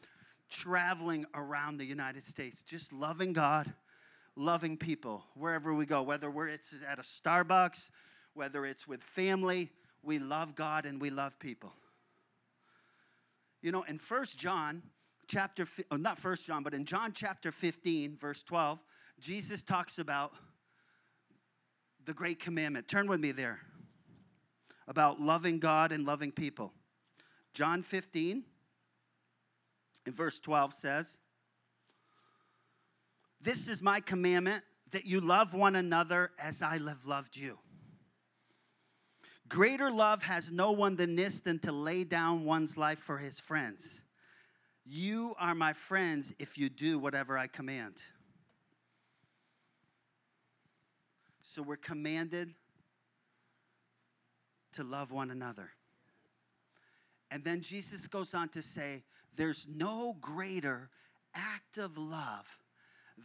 [0.49, 3.71] traveling around the United States, just loving God,
[4.35, 7.91] loving people wherever we go, whether we're it's at a Starbucks,
[8.33, 9.69] whether it's with family,
[10.01, 11.71] we love God and we love people.
[13.61, 14.81] You know, in First John
[15.27, 18.79] chapter, oh, not First John, but in John chapter 15, verse 12,
[19.19, 20.33] Jesus talks about
[22.05, 22.87] the great commandment.
[22.87, 23.59] Turn with me there
[24.91, 26.73] about loving God and loving people.
[27.53, 28.43] John 15,
[30.05, 31.17] in verse 12 says,
[33.39, 37.57] This is my commandment that you love one another as I have loved you.
[39.47, 43.39] Greater love has no one than this than to lay down one's life for his
[43.39, 44.01] friends.
[44.85, 48.01] You are my friends if you do whatever I command.
[51.43, 52.53] So we're commanded
[54.73, 55.69] to love one another.
[57.29, 59.03] And then Jesus goes on to say,
[59.35, 60.89] There's no greater
[61.33, 62.45] act of love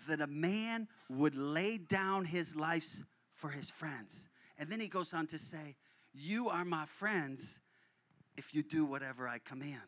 [0.08, 3.00] that a man would lay down his life
[3.34, 4.28] for his friends.
[4.58, 5.76] And then he goes on to say,
[6.14, 7.60] You are my friends
[8.36, 9.80] if you do whatever I command.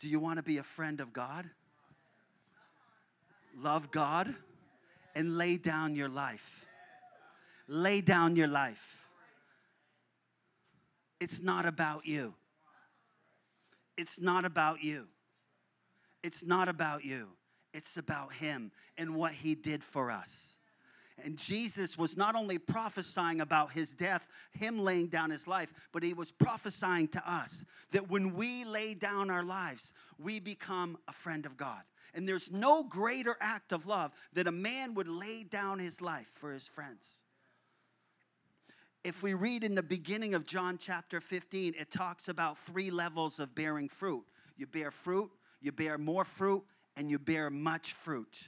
[0.00, 1.48] Do you want to be a friend of God?
[3.56, 4.34] Love God
[5.14, 6.66] and lay down your life.
[7.68, 8.99] Lay down your life.
[11.20, 12.34] It's not about you.
[13.96, 15.06] It's not about you.
[16.22, 17.28] It's not about you.
[17.74, 20.56] It's about Him and what He did for us.
[21.22, 26.02] And Jesus was not only prophesying about his death, him laying down his life, but
[26.02, 31.12] he was prophesying to us that when we lay down our lives, we become a
[31.12, 31.82] friend of God.
[32.14, 36.28] And there's no greater act of love that a man would lay down his life
[36.32, 37.22] for his friends
[39.04, 43.38] if we read in the beginning of John chapter 15, it talks about three levels
[43.38, 44.24] of bearing fruit.
[44.56, 46.64] You bear fruit, you bear more fruit,
[46.96, 48.38] and you bear much fruit.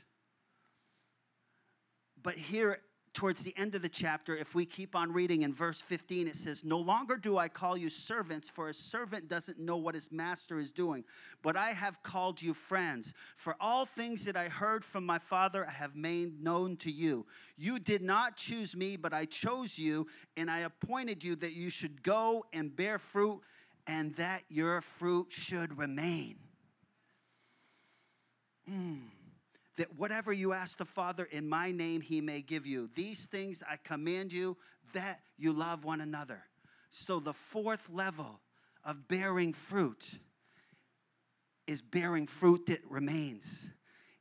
[2.22, 2.80] But here,
[3.14, 6.36] towards the end of the chapter, if we keep on reading in verse 15, it
[6.36, 10.10] says, No longer do I call you servants, for a servant doesn't know what his
[10.10, 11.04] master is doing,
[11.42, 13.12] but I have called you friends.
[13.36, 17.26] For all things that I heard from my Father, I have made known to you.
[17.56, 21.70] You did not choose me, but I chose you, and I appointed you that you
[21.70, 23.40] should go and bear fruit,
[23.86, 26.36] and that your fruit should remain.
[28.70, 29.21] Mm
[29.76, 32.90] that whatever you ask the Father in my name, he may give you.
[32.94, 34.56] These things I command you
[34.92, 36.42] that you love one another.
[36.90, 38.40] So, the fourth level
[38.84, 40.06] of bearing fruit
[41.66, 43.64] is bearing fruit that remains.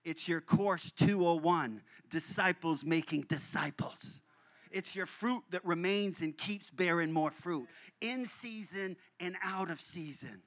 [0.03, 4.19] It's your course 201 disciples making disciples.
[4.71, 7.67] It's your fruit that remains and keeps bearing more fruit
[7.99, 10.41] in season and out of season.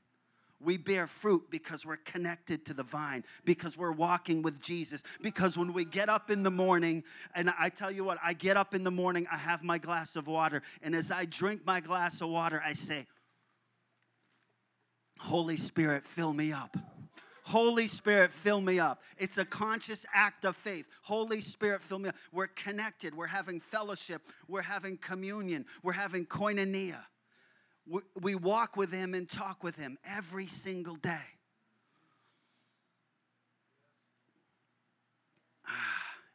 [0.60, 5.02] We bear fruit because we're connected to the vine, because we're walking with Jesus.
[5.20, 8.56] Because when we get up in the morning, and I tell you what, I get
[8.56, 11.80] up in the morning, I have my glass of water, and as I drink my
[11.80, 13.06] glass of water, I say,
[15.18, 16.76] Holy Spirit, fill me up.
[17.44, 19.02] Holy Spirit, fill me up.
[19.18, 20.86] It's a conscious act of faith.
[21.02, 22.16] Holy Spirit, fill me up.
[22.32, 23.14] We're connected.
[23.14, 24.22] We're having fellowship.
[24.48, 25.66] We're having communion.
[25.82, 27.00] We're having koinonia
[28.20, 31.18] we walk with Him and talk with Him every single day.
[35.66, 35.70] Ah,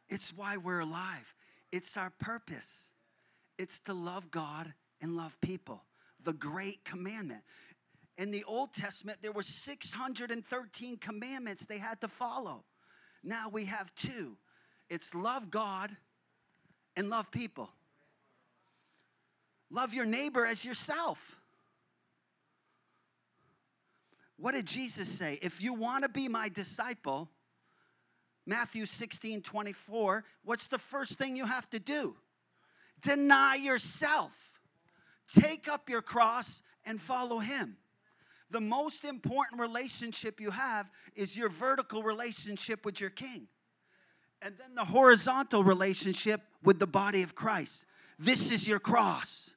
[0.08, 1.34] it's why we're alive.
[1.72, 2.90] It's our purpose.
[3.58, 5.82] It's to love God and love people.
[6.24, 7.42] The great commandment.
[8.16, 12.64] In the Old Testament, there were 613 commandments they had to follow.
[13.22, 14.36] Now we have two
[14.88, 15.96] it's love God
[16.96, 17.70] and love people.
[19.70, 21.39] Love your neighbor as yourself.
[24.40, 25.38] What did Jesus say?
[25.42, 27.28] If you want to be my disciple,
[28.46, 32.16] Matthew 16 24, what's the first thing you have to do?
[33.02, 34.32] Deny yourself,
[35.38, 37.76] take up your cross, and follow him.
[38.50, 43.46] The most important relationship you have is your vertical relationship with your king,
[44.40, 47.84] and then the horizontal relationship with the body of Christ.
[48.18, 49.50] This is your cross.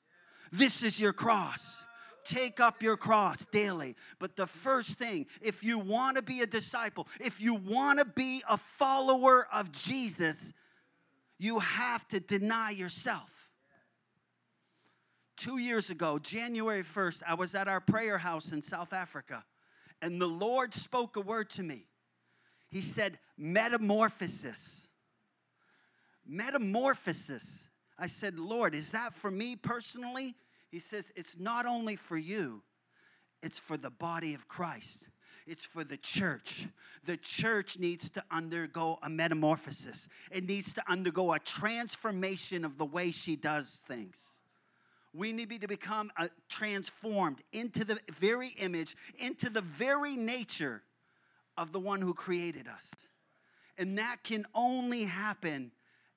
[0.51, 1.83] This is your cross
[2.25, 3.95] take up your cross daily.
[4.19, 8.05] But the first thing, if you want to be a disciple, if you want to
[8.05, 10.53] be a follower of Jesus,
[11.37, 13.29] you have to deny yourself.
[15.35, 19.43] Two years ago, January 1st, I was at our prayer house in South Africa,
[20.01, 21.87] and the Lord spoke a word to me.
[22.69, 24.87] He said, Metamorphosis.
[26.25, 27.67] Metamorphosis.
[27.99, 30.35] I said, Lord, is that for me personally?
[30.73, 32.63] He says it's not only for you,
[33.43, 35.03] it's for the body of Christ.
[35.45, 36.65] It's for the church.
[37.05, 40.09] The church needs to undergo a metamorphosis.
[40.31, 44.39] It needs to undergo a transformation of the way she does things.
[45.13, 50.81] We need to become uh, transformed into the very image, into the very nature
[51.55, 52.89] of the one who created us.
[53.77, 55.71] And that can only happen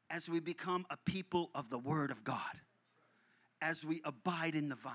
[0.09, 2.41] as we become a people of the Word of God
[3.61, 4.93] as we abide in the vine,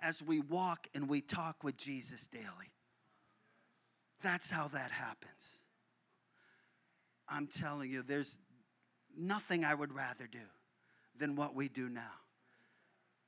[0.00, 2.72] as we walk and we talk with Jesus daily.
[4.22, 5.30] That's how that happens.
[7.28, 8.38] I'm telling you, there's
[9.16, 10.38] nothing I would rather do
[11.18, 12.02] than what we do now.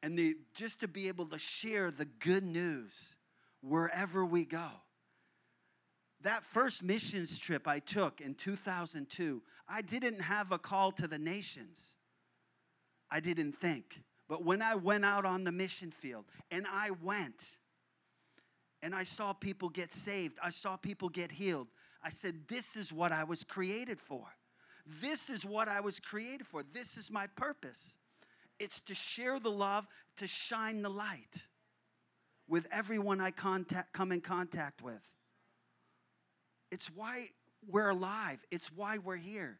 [0.03, 3.17] And the, just to be able to share the good news
[3.61, 4.69] wherever we go.
[6.23, 11.19] That first missions trip I took in 2002, I didn't have a call to the
[11.19, 11.79] nations.
[13.11, 14.01] I didn't think.
[14.29, 17.45] But when I went out on the mission field and I went
[18.83, 21.69] and I saw people get saved, I saw people get healed,
[22.03, 24.25] I said, This is what I was created for.
[25.01, 26.63] This is what I was created for.
[26.73, 27.97] This is my purpose.
[28.59, 29.87] It's to share the love,
[30.17, 31.45] to shine the light
[32.49, 35.03] with everyone I contact, come in contact with.
[36.71, 37.27] It's why
[37.69, 39.59] we're alive, it's why we're here.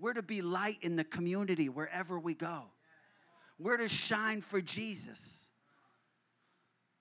[0.00, 2.64] We're to be light in the community wherever we go.
[3.58, 5.46] We're to shine for Jesus.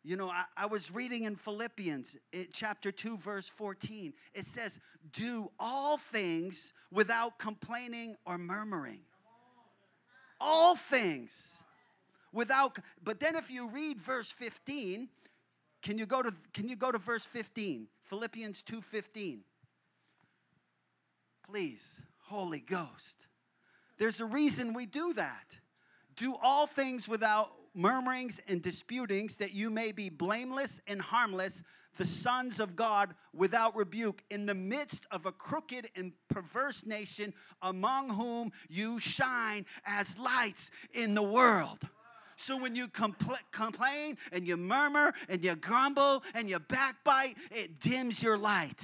[0.04, 4.14] You know, I, I, was reading in Philippians it, chapter 2, verse 14.
[4.34, 4.80] It says,
[5.14, 9.00] Do all things without complaining or murmuring.
[10.42, 11.64] All things
[12.34, 15.08] without, but then if you read verse 15,
[15.82, 17.88] can you go to can you go to verse 15?
[18.04, 19.44] Philippians 2:15.
[21.46, 23.28] Please, Holy Ghost.
[23.98, 25.56] There's a reason we do that.
[26.16, 31.64] Do all things without murmurings and disputings, that you may be blameless and harmless,
[31.98, 37.34] the sons of God without rebuke in the midst of a crooked and perverse nation
[37.62, 41.80] among whom you shine as lights in the world.
[42.36, 47.80] So when you compl- complain and you murmur and you grumble and you backbite, it
[47.80, 48.84] dims your light.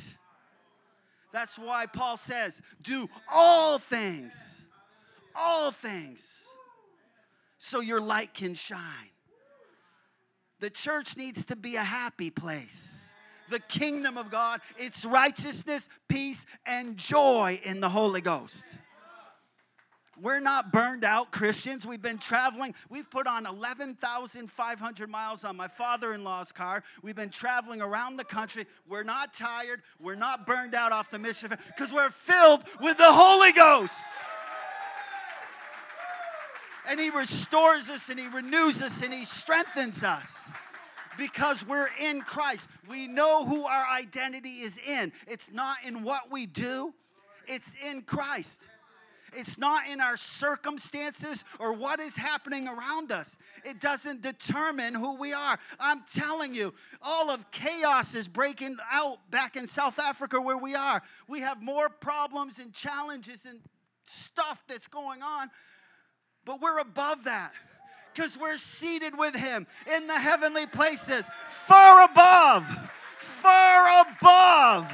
[1.31, 4.35] That's why Paul says, do all things,
[5.35, 6.27] all things,
[7.59, 8.81] so your light can shine.
[10.59, 12.99] The church needs to be a happy place
[13.49, 18.65] the kingdom of God, it's righteousness, peace, and joy in the Holy Ghost.
[20.21, 21.87] We're not burned out Christians.
[21.87, 22.75] We've been traveling.
[22.89, 26.83] We've put on 11,500 miles on my father in law's car.
[27.01, 28.65] We've been traveling around the country.
[28.85, 29.81] We're not tired.
[30.01, 33.95] We're not burned out off the mission because we're filled with the Holy Ghost.
[36.89, 40.35] And He restores us and He renews us and He strengthens us
[41.17, 42.67] because we're in Christ.
[42.87, 45.11] We know who our identity is in.
[45.27, 46.93] It's not in what we do,
[47.47, 48.61] it's in Christ.
[49.33, 53.37] It's not in our circumstances or what is happening around us.
[53.63, 55.59] It doesn't determine who we are.
[55.79, 60.75] I'm telling you, all of chaos is breaking out back in South Africa where we
[60.75, 61.01] are.
[61.27, 63.59] We have more problems and challenges and
[64.05, 65.51] stuff that's going on,
[66.49, 67.51] but we're above that
[68.11, 72.65] because we're seated with him in the heavenly places, far above,
[73.19, 74.91] far above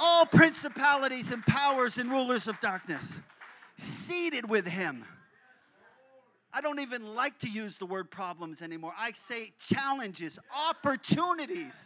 [0.00, 3.20] all principalities and powers and rulers of darkness,
[3.78, 5.04] seated with him.
[6.52, 8.92] I don't even like to use the word problems anymore.
[8.98, 11.76] I say challenges, opportunities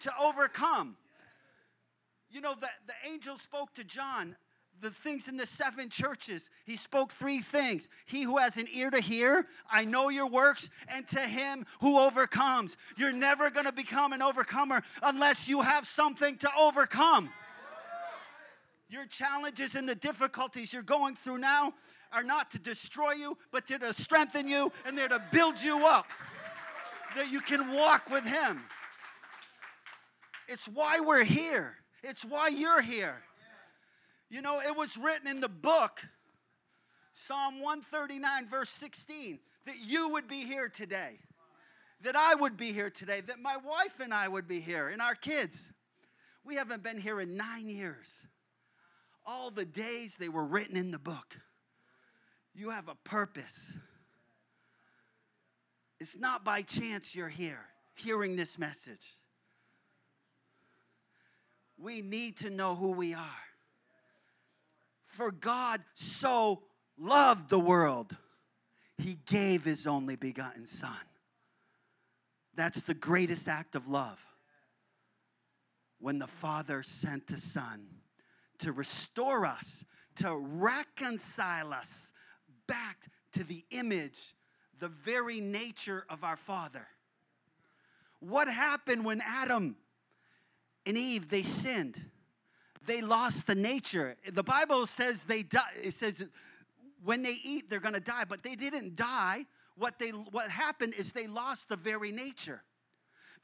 [0.00, 0.98] to overcome.
[2.30, 4.36] You know, the, the angel spoke to John
[4.80, 7.88] the things in the seven churches, he spoke three things.
[8.06, 11.98] He who has an ear to hear, I know your works, and to him who
[11.98, 12.76] overcomes.
[12.96, 17.30] You're never going to become an overcomer unless you have something to overcome.
[18.88, 21.74] Your challenges and the difficulties you're going through now
[22.12, 26.06] are not to destroy you, but to strengthen you and they're to build you up
[27.16, 28.62] that you can walk with him.
[30.48, 31.76] It's why we're here.
[32.04, 33.22] It's why you're here.
[34.28, 36.02] You know, it was written in the book,
[37.12, 41.18] Psalm 139, verse 16, that you would be here today,
[42.02, 45.00] that I would be here today, that my wife and I would be here, and
[45.00, 45.70] our kids.
[46.44, 48.06] We haven't been here in nine years.
[49.24, 51.36] All the days they were written in the book.
[52.54, 53.72] You have a purpose.
[55.98, 59.18] It's not by chance you're here hearing this message.
[61.78, 63.45] We need to know who we are.
[65.16, 66.60] For God so
[66.98, 68.14] loved the world,
[68.98, 70.90] he gave his only begotten Son.
[72.54, 74.22] That's the greatest act of love.
[76.00, 77.86] When the Father sent the Son
[78.58, 79.82] to restore us,
[80.16, 82.12] to reconcile us
[82.66, 82.98] back
[83.32, 84.34] to the image,
[84.80, 86.86] the very nature of our Father.
[88.20, 89.76] What happened when Adam
[90.84, 92.02] and Eve they sinned?
[92.86, 94.16] They lost the nature.
[94.32, 95.70] The Bible says they die.
[95.82, 96.14] It says
[97.04, 99.46] when they eat, they're going to die, but they didn't die.
[99.76, 102.62] What, they, what happened is they lost the very nature.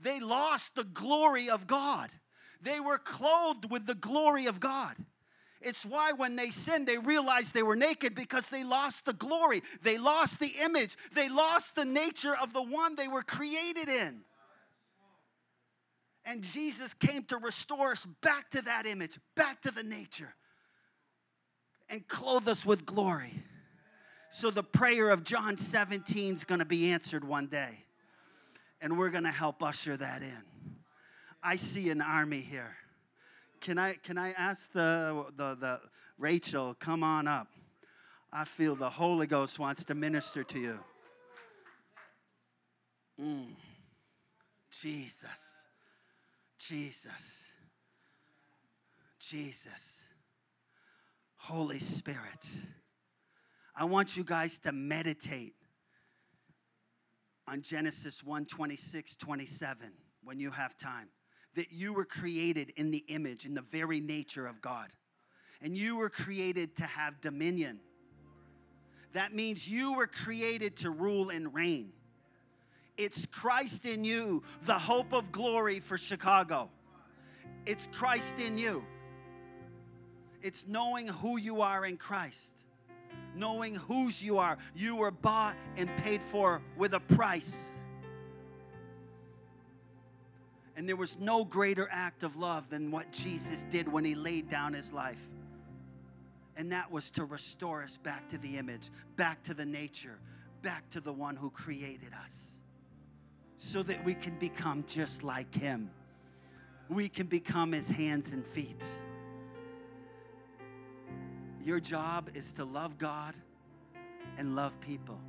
[0.00, 2.10] They lost the glory of God.
[2.60, 4.96] They were clothed with the glory of God.
[5.60, 9.62] It's why when they sinned, they realized they were naked because they lost the glory.
[9.82, 10.96] They lost the image.
[11.14, 14.22] They lost the nature of the one they were created in.
[16.24, 20.34] And Jesus came to restore us back to that image, back to the nature,
[21.88, 23.32] and clothe us with glory.
[24.30, 27.84] So the prayer of John 17 is going to be answered one day.
[28.80, 30.76] And we're going to help usher that in.
[31.42, 32.76] I see an army here.
[33.60, 35.80] Can I, can I ask the, the, the
[36.18, 37.48] Rachel, come on up?
[38.32, 40.78] I feel the Holy Ghost wants to minister to you.
[43.20, 43.48] Mm.
[44.70, 45.51] Jesus.
[46.68, 47.42] Jesus.
[49.18, 50.00] Jesus.
[51.36, 52.48] Holy Spirit.
[53.74, 55.54] I want you guys to meditate
[57.48, 59.92] on Genesis 1 26, 27
[60.22, 61.08] when you have time.
[61.54, 64.88] That you were created in the image, in the very nature of God.
[65.60, 67.80] And you were created to have dominion.
[69.12, 71.92] That means you were created to rule and reign.
[73.02, 76.70] It's Christ in you, the hope of glory for Chicago.
[77.66, 78.84] It's Christ in you.
[80.40, 82.54] It's knowing who you are in Christ,
[83.34, 84.56] knowing whose you are.
[84.76, 87.74] You were bought and paid for with a price.
[90.76, 94.48] And there was no greater act of love than what Jesus did when he laid
[94.48, 95.28] down his life.
[96.56, 100.20] And that was to restore us back to the image, back to the nature,
[100.62, 102.51] back to the one who created us,
[103.62, 105.88] so that we can become just like him.
[106.88, 108.82] We can become his hands and feet.
[111.64, 113.34] Your job is to love God
[114.36, 115.20] and love people.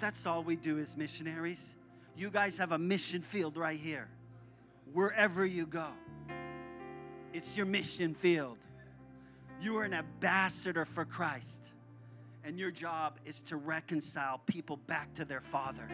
[0.00, 1.74] That's all we do as missionaries.
[2.16, 4.08] You guys have a mission field right here.
[4.94, 5.88] Wherever you go,
[7.34, 8.56] it's your mission field.
[9.60, 11.66] You are an ambassador for Christ,
[12.44, 15.86] and your job is to reconcile people back to their Father.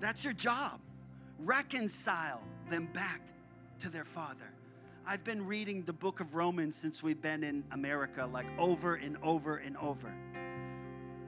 [0.00, 0.80] That's your job.
[1.38, 2.40] Reconcile
[2.70, 3.20] them back
[3.80, 4.50] to their Father.
[5.06, 9.16] I've been reading the book of Romans since we've been in America, like over and
[9.22, 10.12] over and over.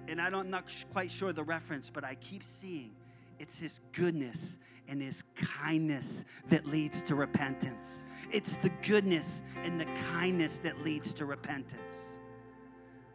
[0.08, 2.92] And I don't, I'm not quite sure the reference, but I keep seeing
[3.38, 4.58] it's His goodness
[4.88, 8.04] and His kindness that leads to repentance.
[8.30, 12.18] It's the goodness and the kindness that leads to repentance.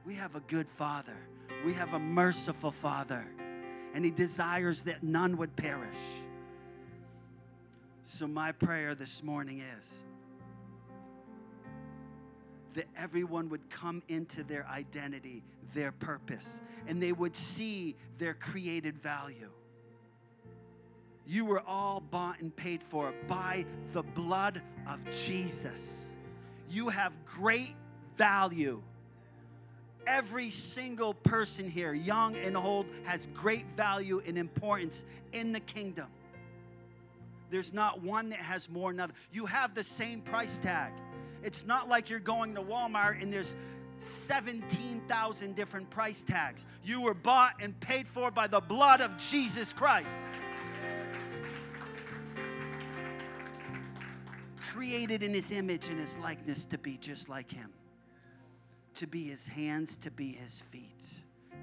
[0.06, 1.18] We have a good Father,
[1.66, 3.26] we have a merciful Father,
[3.98, 5.98] and He desires that none would perish.
[8.06, 9.92] So, my prayer this morning is
[12.76, 15.42] that everyone would come into their identity,
[15.74, 19.50] their purpose, and they would see their created value.
[21.26, 26.10] You were all bought and paid for by the blood of Jesus.
[26.70, 27.74] You have great
[28.16, 28.80] value.
[30.08, 35.04] Every single person here, young and old, has great value and importance
[35.34, 36.08] in the kingdom.
[37.50, 39.14] There's not one that has more than other.
[39.32, 40.92] You have the same price tag.
[41.44, 43.56] It's not like you're going to Walmart and there's
[44.00, 46.66] 17,000 different price tags.
[46.84, 50.12] You were bought and paid for by the blood of Jesus Christ.
[54.72, 57.72] Created in his image and his likeness to be just like him,
[58.98, 61.06] to be his hands, to be his feet,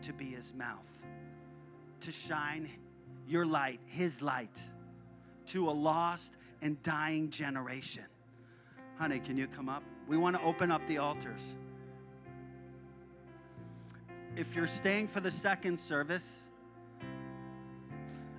[0.02, 1.02] to be his mouth,
[2.00, 2.70] to shine
[3.26, 4.56] your light, his light,
[5.46, 8.04] to a lost and dying generation.
[8.98, 9.82] Honey, can you come up?
[10.06, 11.40] We want to open up the altars.
[14.36, 16.44] If you're staying for the second service,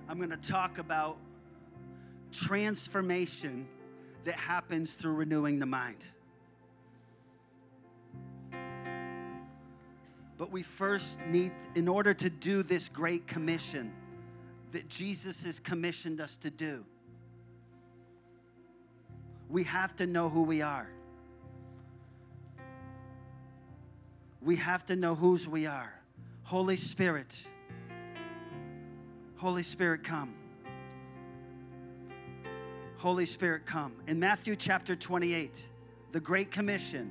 [0.08, 1.18] I'm going to talk about
[2.32, 3.68] transformation
[4.24, 6.06] that happens through renewing the mind.
[10.38, 13.92] But we first need, in order to do this great commission
[14.72, 16.84] that Jesus has commissioned us to do,
[19.48, 20.88] we have to know who we are.
[24.42, 25.92] We have to know whose we are.
[26.42, 27.46] Holy Spirit,
[29.36, 30.34] Holy Spirit, come.
[32.98, 33.92] Holy Spirit, come.
[34.06, 35.68] In Matthew chapter 28,
[36.12, 37.10] the Great Commission,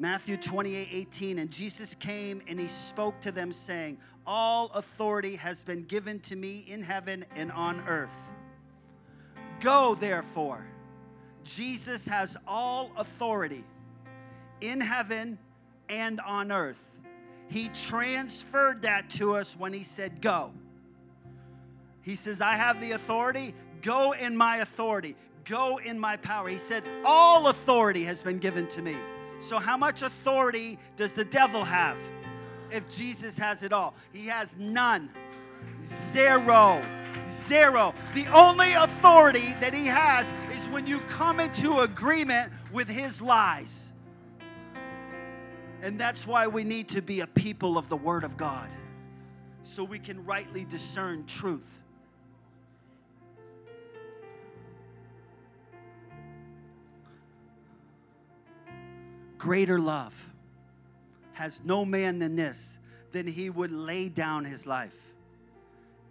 [0.00, 5.62] Matthew 28 18, and Jesus came and he spoke to them, saying, All authority has
[5.62, 8.16] been given to me in heaven and on earth.
[9.60, 10.64] Go, therefore.
[11.44, 13.62] Jesus has all authority
[14.62, 15.38] in heaven
[15.90, 16.80] and on earth.
[17.48, 20.50] He transferred that to us when he said, Go.
[22.00, 23.54] He says, I have the authority.
[23.82, 25.14] Go in my authority.
[25.44, 26.48] Go in my power.
[26.48, 28.96] He said, All authority has been given to me.
[29.40, 31.96] So, how much authority does the devil have
[32.70, 33.94] if Jesus has it all?
[34.12, 35.10] He has none.
[35.82, 36.82] Zero.
[37.26, 37.94] Zero.
[38.14, 40.26] The only authority that he has
[40.56, 43.92] is when you come into agreement with his lies.
[45.82, 48.68] And that's why we need to be a people of the Word of God
[49.62, 51.79] so we can rightly discern truth.
[59.40, 60.12] Greater love
[61.32, 62.76] has no man than this,
[63.10, 64.92] than he would lay down his life.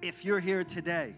[0.02, 1.14] If you're here today,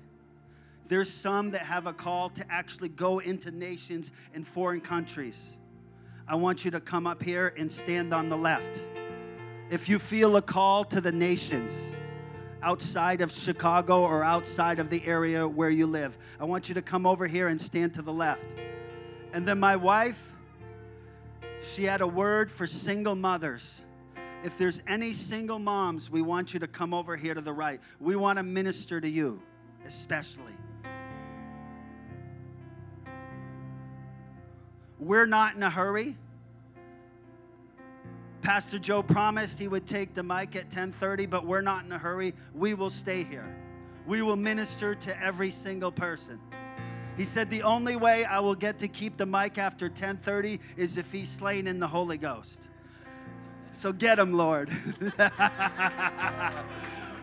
[0.89, 5.51] there's some that have a call to actually go into nations in foreign countries.
[6.27, 8.81] I want you to come up here and stand on the left.
[9.69, 11.71] If you feel a call to the nations
[12.61, 16.81] outside of Chicago or outside of the area where you live, I want you to
[16.81, 18.43] come over here and stand to the left.
[19.31, 20.30] And then my wife,
[21.61, 23.81] she had a word for single mothers.
[24.43, 27.79] If there's any single moms, we want you to come over here to the right.
[27.99, 29.41] We want to minister to you,
[29.85, 30.55] especially.
[34.99, 36.17] We're not in a hurry.
[38.41, 41.97] Pastor Joe promised he would take the mic at 10:30, but we're not in a
[41.97, 42.33] hurry.
[42.53, 43.57] We will stay here.
[44.07, 46.39] we will minister to every single person.
[47.21, 50.97] He said the only way I will get to keep the mic after 10:30 is
[50.97, 52.59] if he's slain in the Holy Ghost.
[53.73, 54.71] So get him, Lord.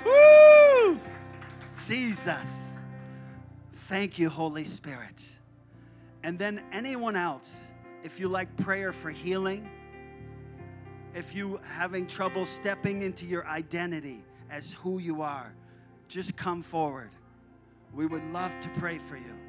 [0.06, 1.00] Woo!
[1.84, 2.78] Jesus.
[3.88, 5.20] Thank you, Holy Spirit.
[6.22, 7.66] And then anyone else,
[8.04, 9.68] if you like prayer for healing,
[11.12, 15.52] if you having trouble stepping into your identity as who you are,
[16.06, 17.10] just come forward.
[17.92, 19.47] We would love to pray for you.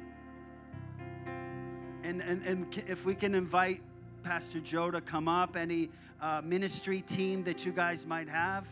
[2.02, 3.80] And, and, and if we can invite
[4.22, 5.90] Pastor Joe to come up, any
[6.20, 8.66] uh, ministry team that you guys might have.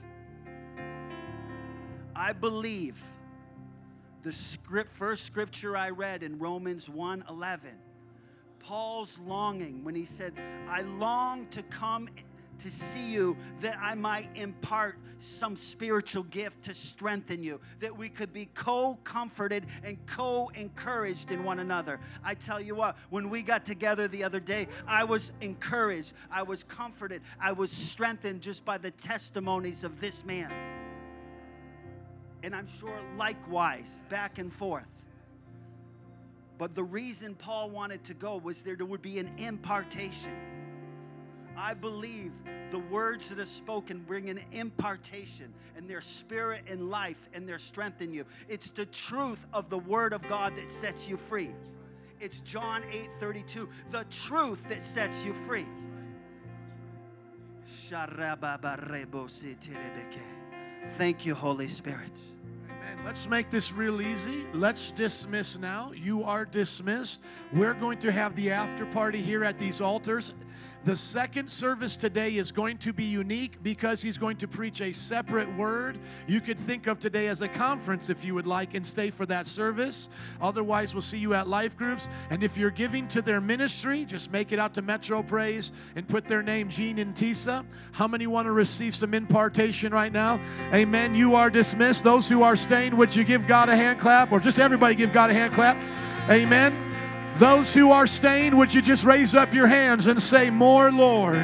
[2.14, 3.00] I believe
[4.22, 7.70] the script, first scripture I read in Romans 1 11,
[8.58, 10.34] Paul's longing when he said,
[10.68, 12.08] I long to come
[12.58, 18.08] to see you that I might impart some spiritual gift to strengthen you, that we
[18.08, 22.00] could be co comforted and co encouraged in one another.
[22.22, 26.42] I tell you what, when we got together the other day, I was encouraged, I
[26.42, 30.52] was comforted, I was strengthened just by the testimonies of this man.
[32.42, 34.86] And I'm sure likewise, back and forth.
[36.58, 40.32] But the reason Paul wanted to go was there would be an impartation
[41.58, 42.30] I believe
[42.70, 47.58] the words that are spoken bring an impartation and their spirit and life and their
[47.58, 48.24] strength in you.
[48.48, 51.50] It's the truth of the word of God that sets you free.
[52.20, 55.66] It's John 8 32, the truth that sets you free.
[60.96, 62.18] Thank you, Holy Spirit.
[62.66, 63.04] Amen.
[63.04, 64.46] Let's make this real easy.
[64.52, 65.92] Let's dismiss now.
[65.92, 67.20] You are dismissed.
[67.52, 70.34] We're going to have the after party here at these altars.
[70.84, 74.92] The second service today is going to be unique because he's going to preach a
[74.92, 75.98] separate word.
[76.26, 79.26] You could think of today as a conference if you would like and stay for
[79.26, 80.08] that service.
[80.40, 82.08] Otherwise, we'll see you at life groups.
[82.30, 86.08] And if you're giving to their ministry, just make it out to Metro Praise and
[86.08, 87.66] put their name, Gene and Tisa.
[87.92, 90.40] How many want to receive some impartation right now?
[90.72, 91.14] Amen.
[91.14, 92.04] You are dismissed.
[92.04, 95.12] Those who are staying, would you give God a hand clap or just everybody give
[95.12, 95.76] God a hand clap?
[96.30, 96.87] Amen.
[97.38, 101.42] Those who are staying, would you just raise up your hands and say, More, Lord?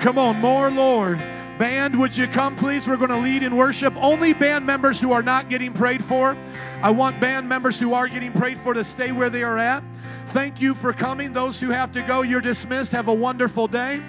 [0.00, 1.18] Come on, more, Lord.
[1.58, 2.88] Band, would you come, please?
[2.88, 3.94] We're going to lead in worship.
[3.96, 6.36] Only band members who are not getting prayed for.
[6.82, 9.84] I want band members who are getting prayed for to stay where they are at.
[10.28, 11.32] Thank you for coming.
[11.32, 12.92] Those who have to go, you're dismissed.
[12.92, 14.02] Have a wonderful day.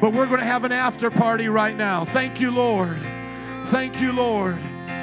[0.00, 2.04] But we're going to have an after party right now.
[2.04, 2.98] Thank you, Lord.
[3.66, 4.58] Thank you, Lord.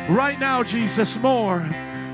[0.09, 1.59] Right now, Jesus, more,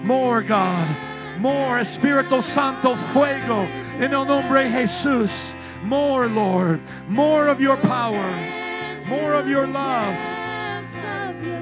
[0.04, 1.09] more, God.
[1.40, 3.66] More Espíritu Santo fuego
[3.98, 5.56] en el nombre de Jesús.
[5.84, 6.82] More, Lord.
[7.08, 8.30] More of your power.
[9.08, 10.14] More of your love.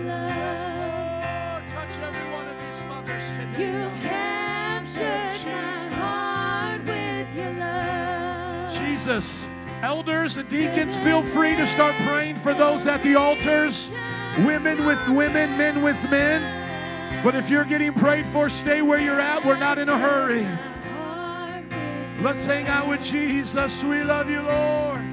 [0.04, 1.64] Lord.
[1.70, 3.72] Touch every one of these mothers today.
[3.72, 8.74] You've captured my heart with your love.
[8.74, 9.48] Jesus,
[9.84, 13.94] elders and deacons, feel free to start praying for those at the altars.
[14.40, 16.57] Women with women, men with men.
[17.24, 19.46] But if you're getting prayed for, stay where you're at.
[19.46, 20.48] We're not in a hurry.
[22.22, 23.84] Let's hang out with Jesus.
[23.84, 25.07] We love you, Lord.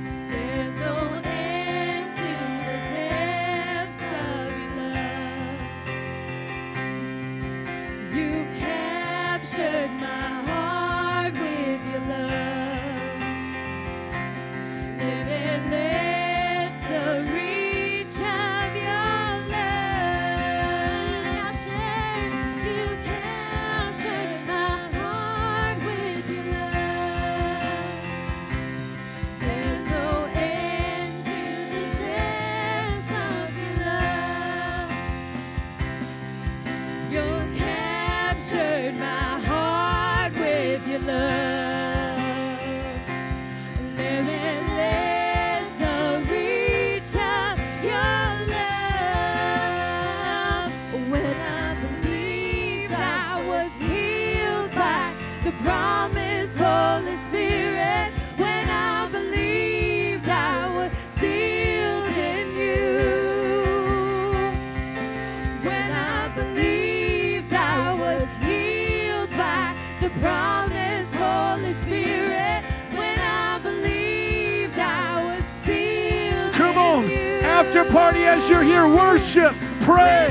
[77.54, 78.88] after party as you're here.
[78.88, 80.28] Worship, pray.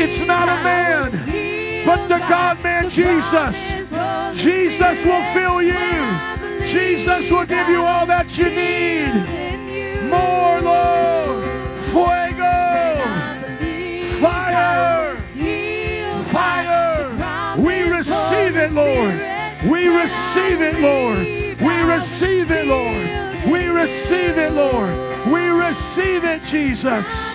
[0.00, 1.10] It's not a man,
[1.84, 3.56] but the God man Jesus.
[4.34, 5.84] Jesus will fill you.
[6.64, 9.12] Jesus will give you all that you need.
[10.08, 11.44] More, Lord.
[11.90, 12.56] Fuego.
[14.22, 15.16] Fire.
[16.32, 17.56] Fire.
[17.58, 19.14] We receive it, Lord.
[19.70, 21.26] We receive it, Lord.
[21.60, 23.52] We receive it, Lord.
[23.52, 25.07] We receive it, Lord.
[25.30, 27.27] We receive it, Jesus.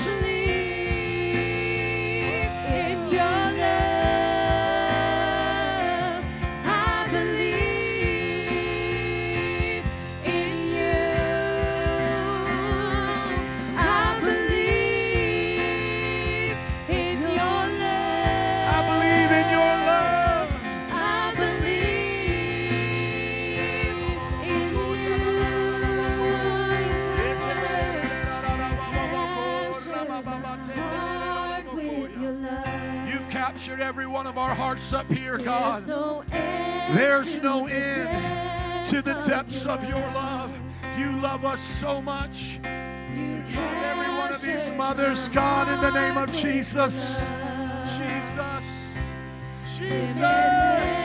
[33.63, 35.87] Captured every one of our hearts up here, There's God.
[35.87, 40.51] no end There's to no the end to the depths of your love.
[40.97, 42.59] You love us so much.
[42.61, 43.41] You
[43.85, 47.21] Every one of these mothers, God, in the name of Jesus.
[47.97, 48.65] Jesus.
[49.77, 51.02] Jesus.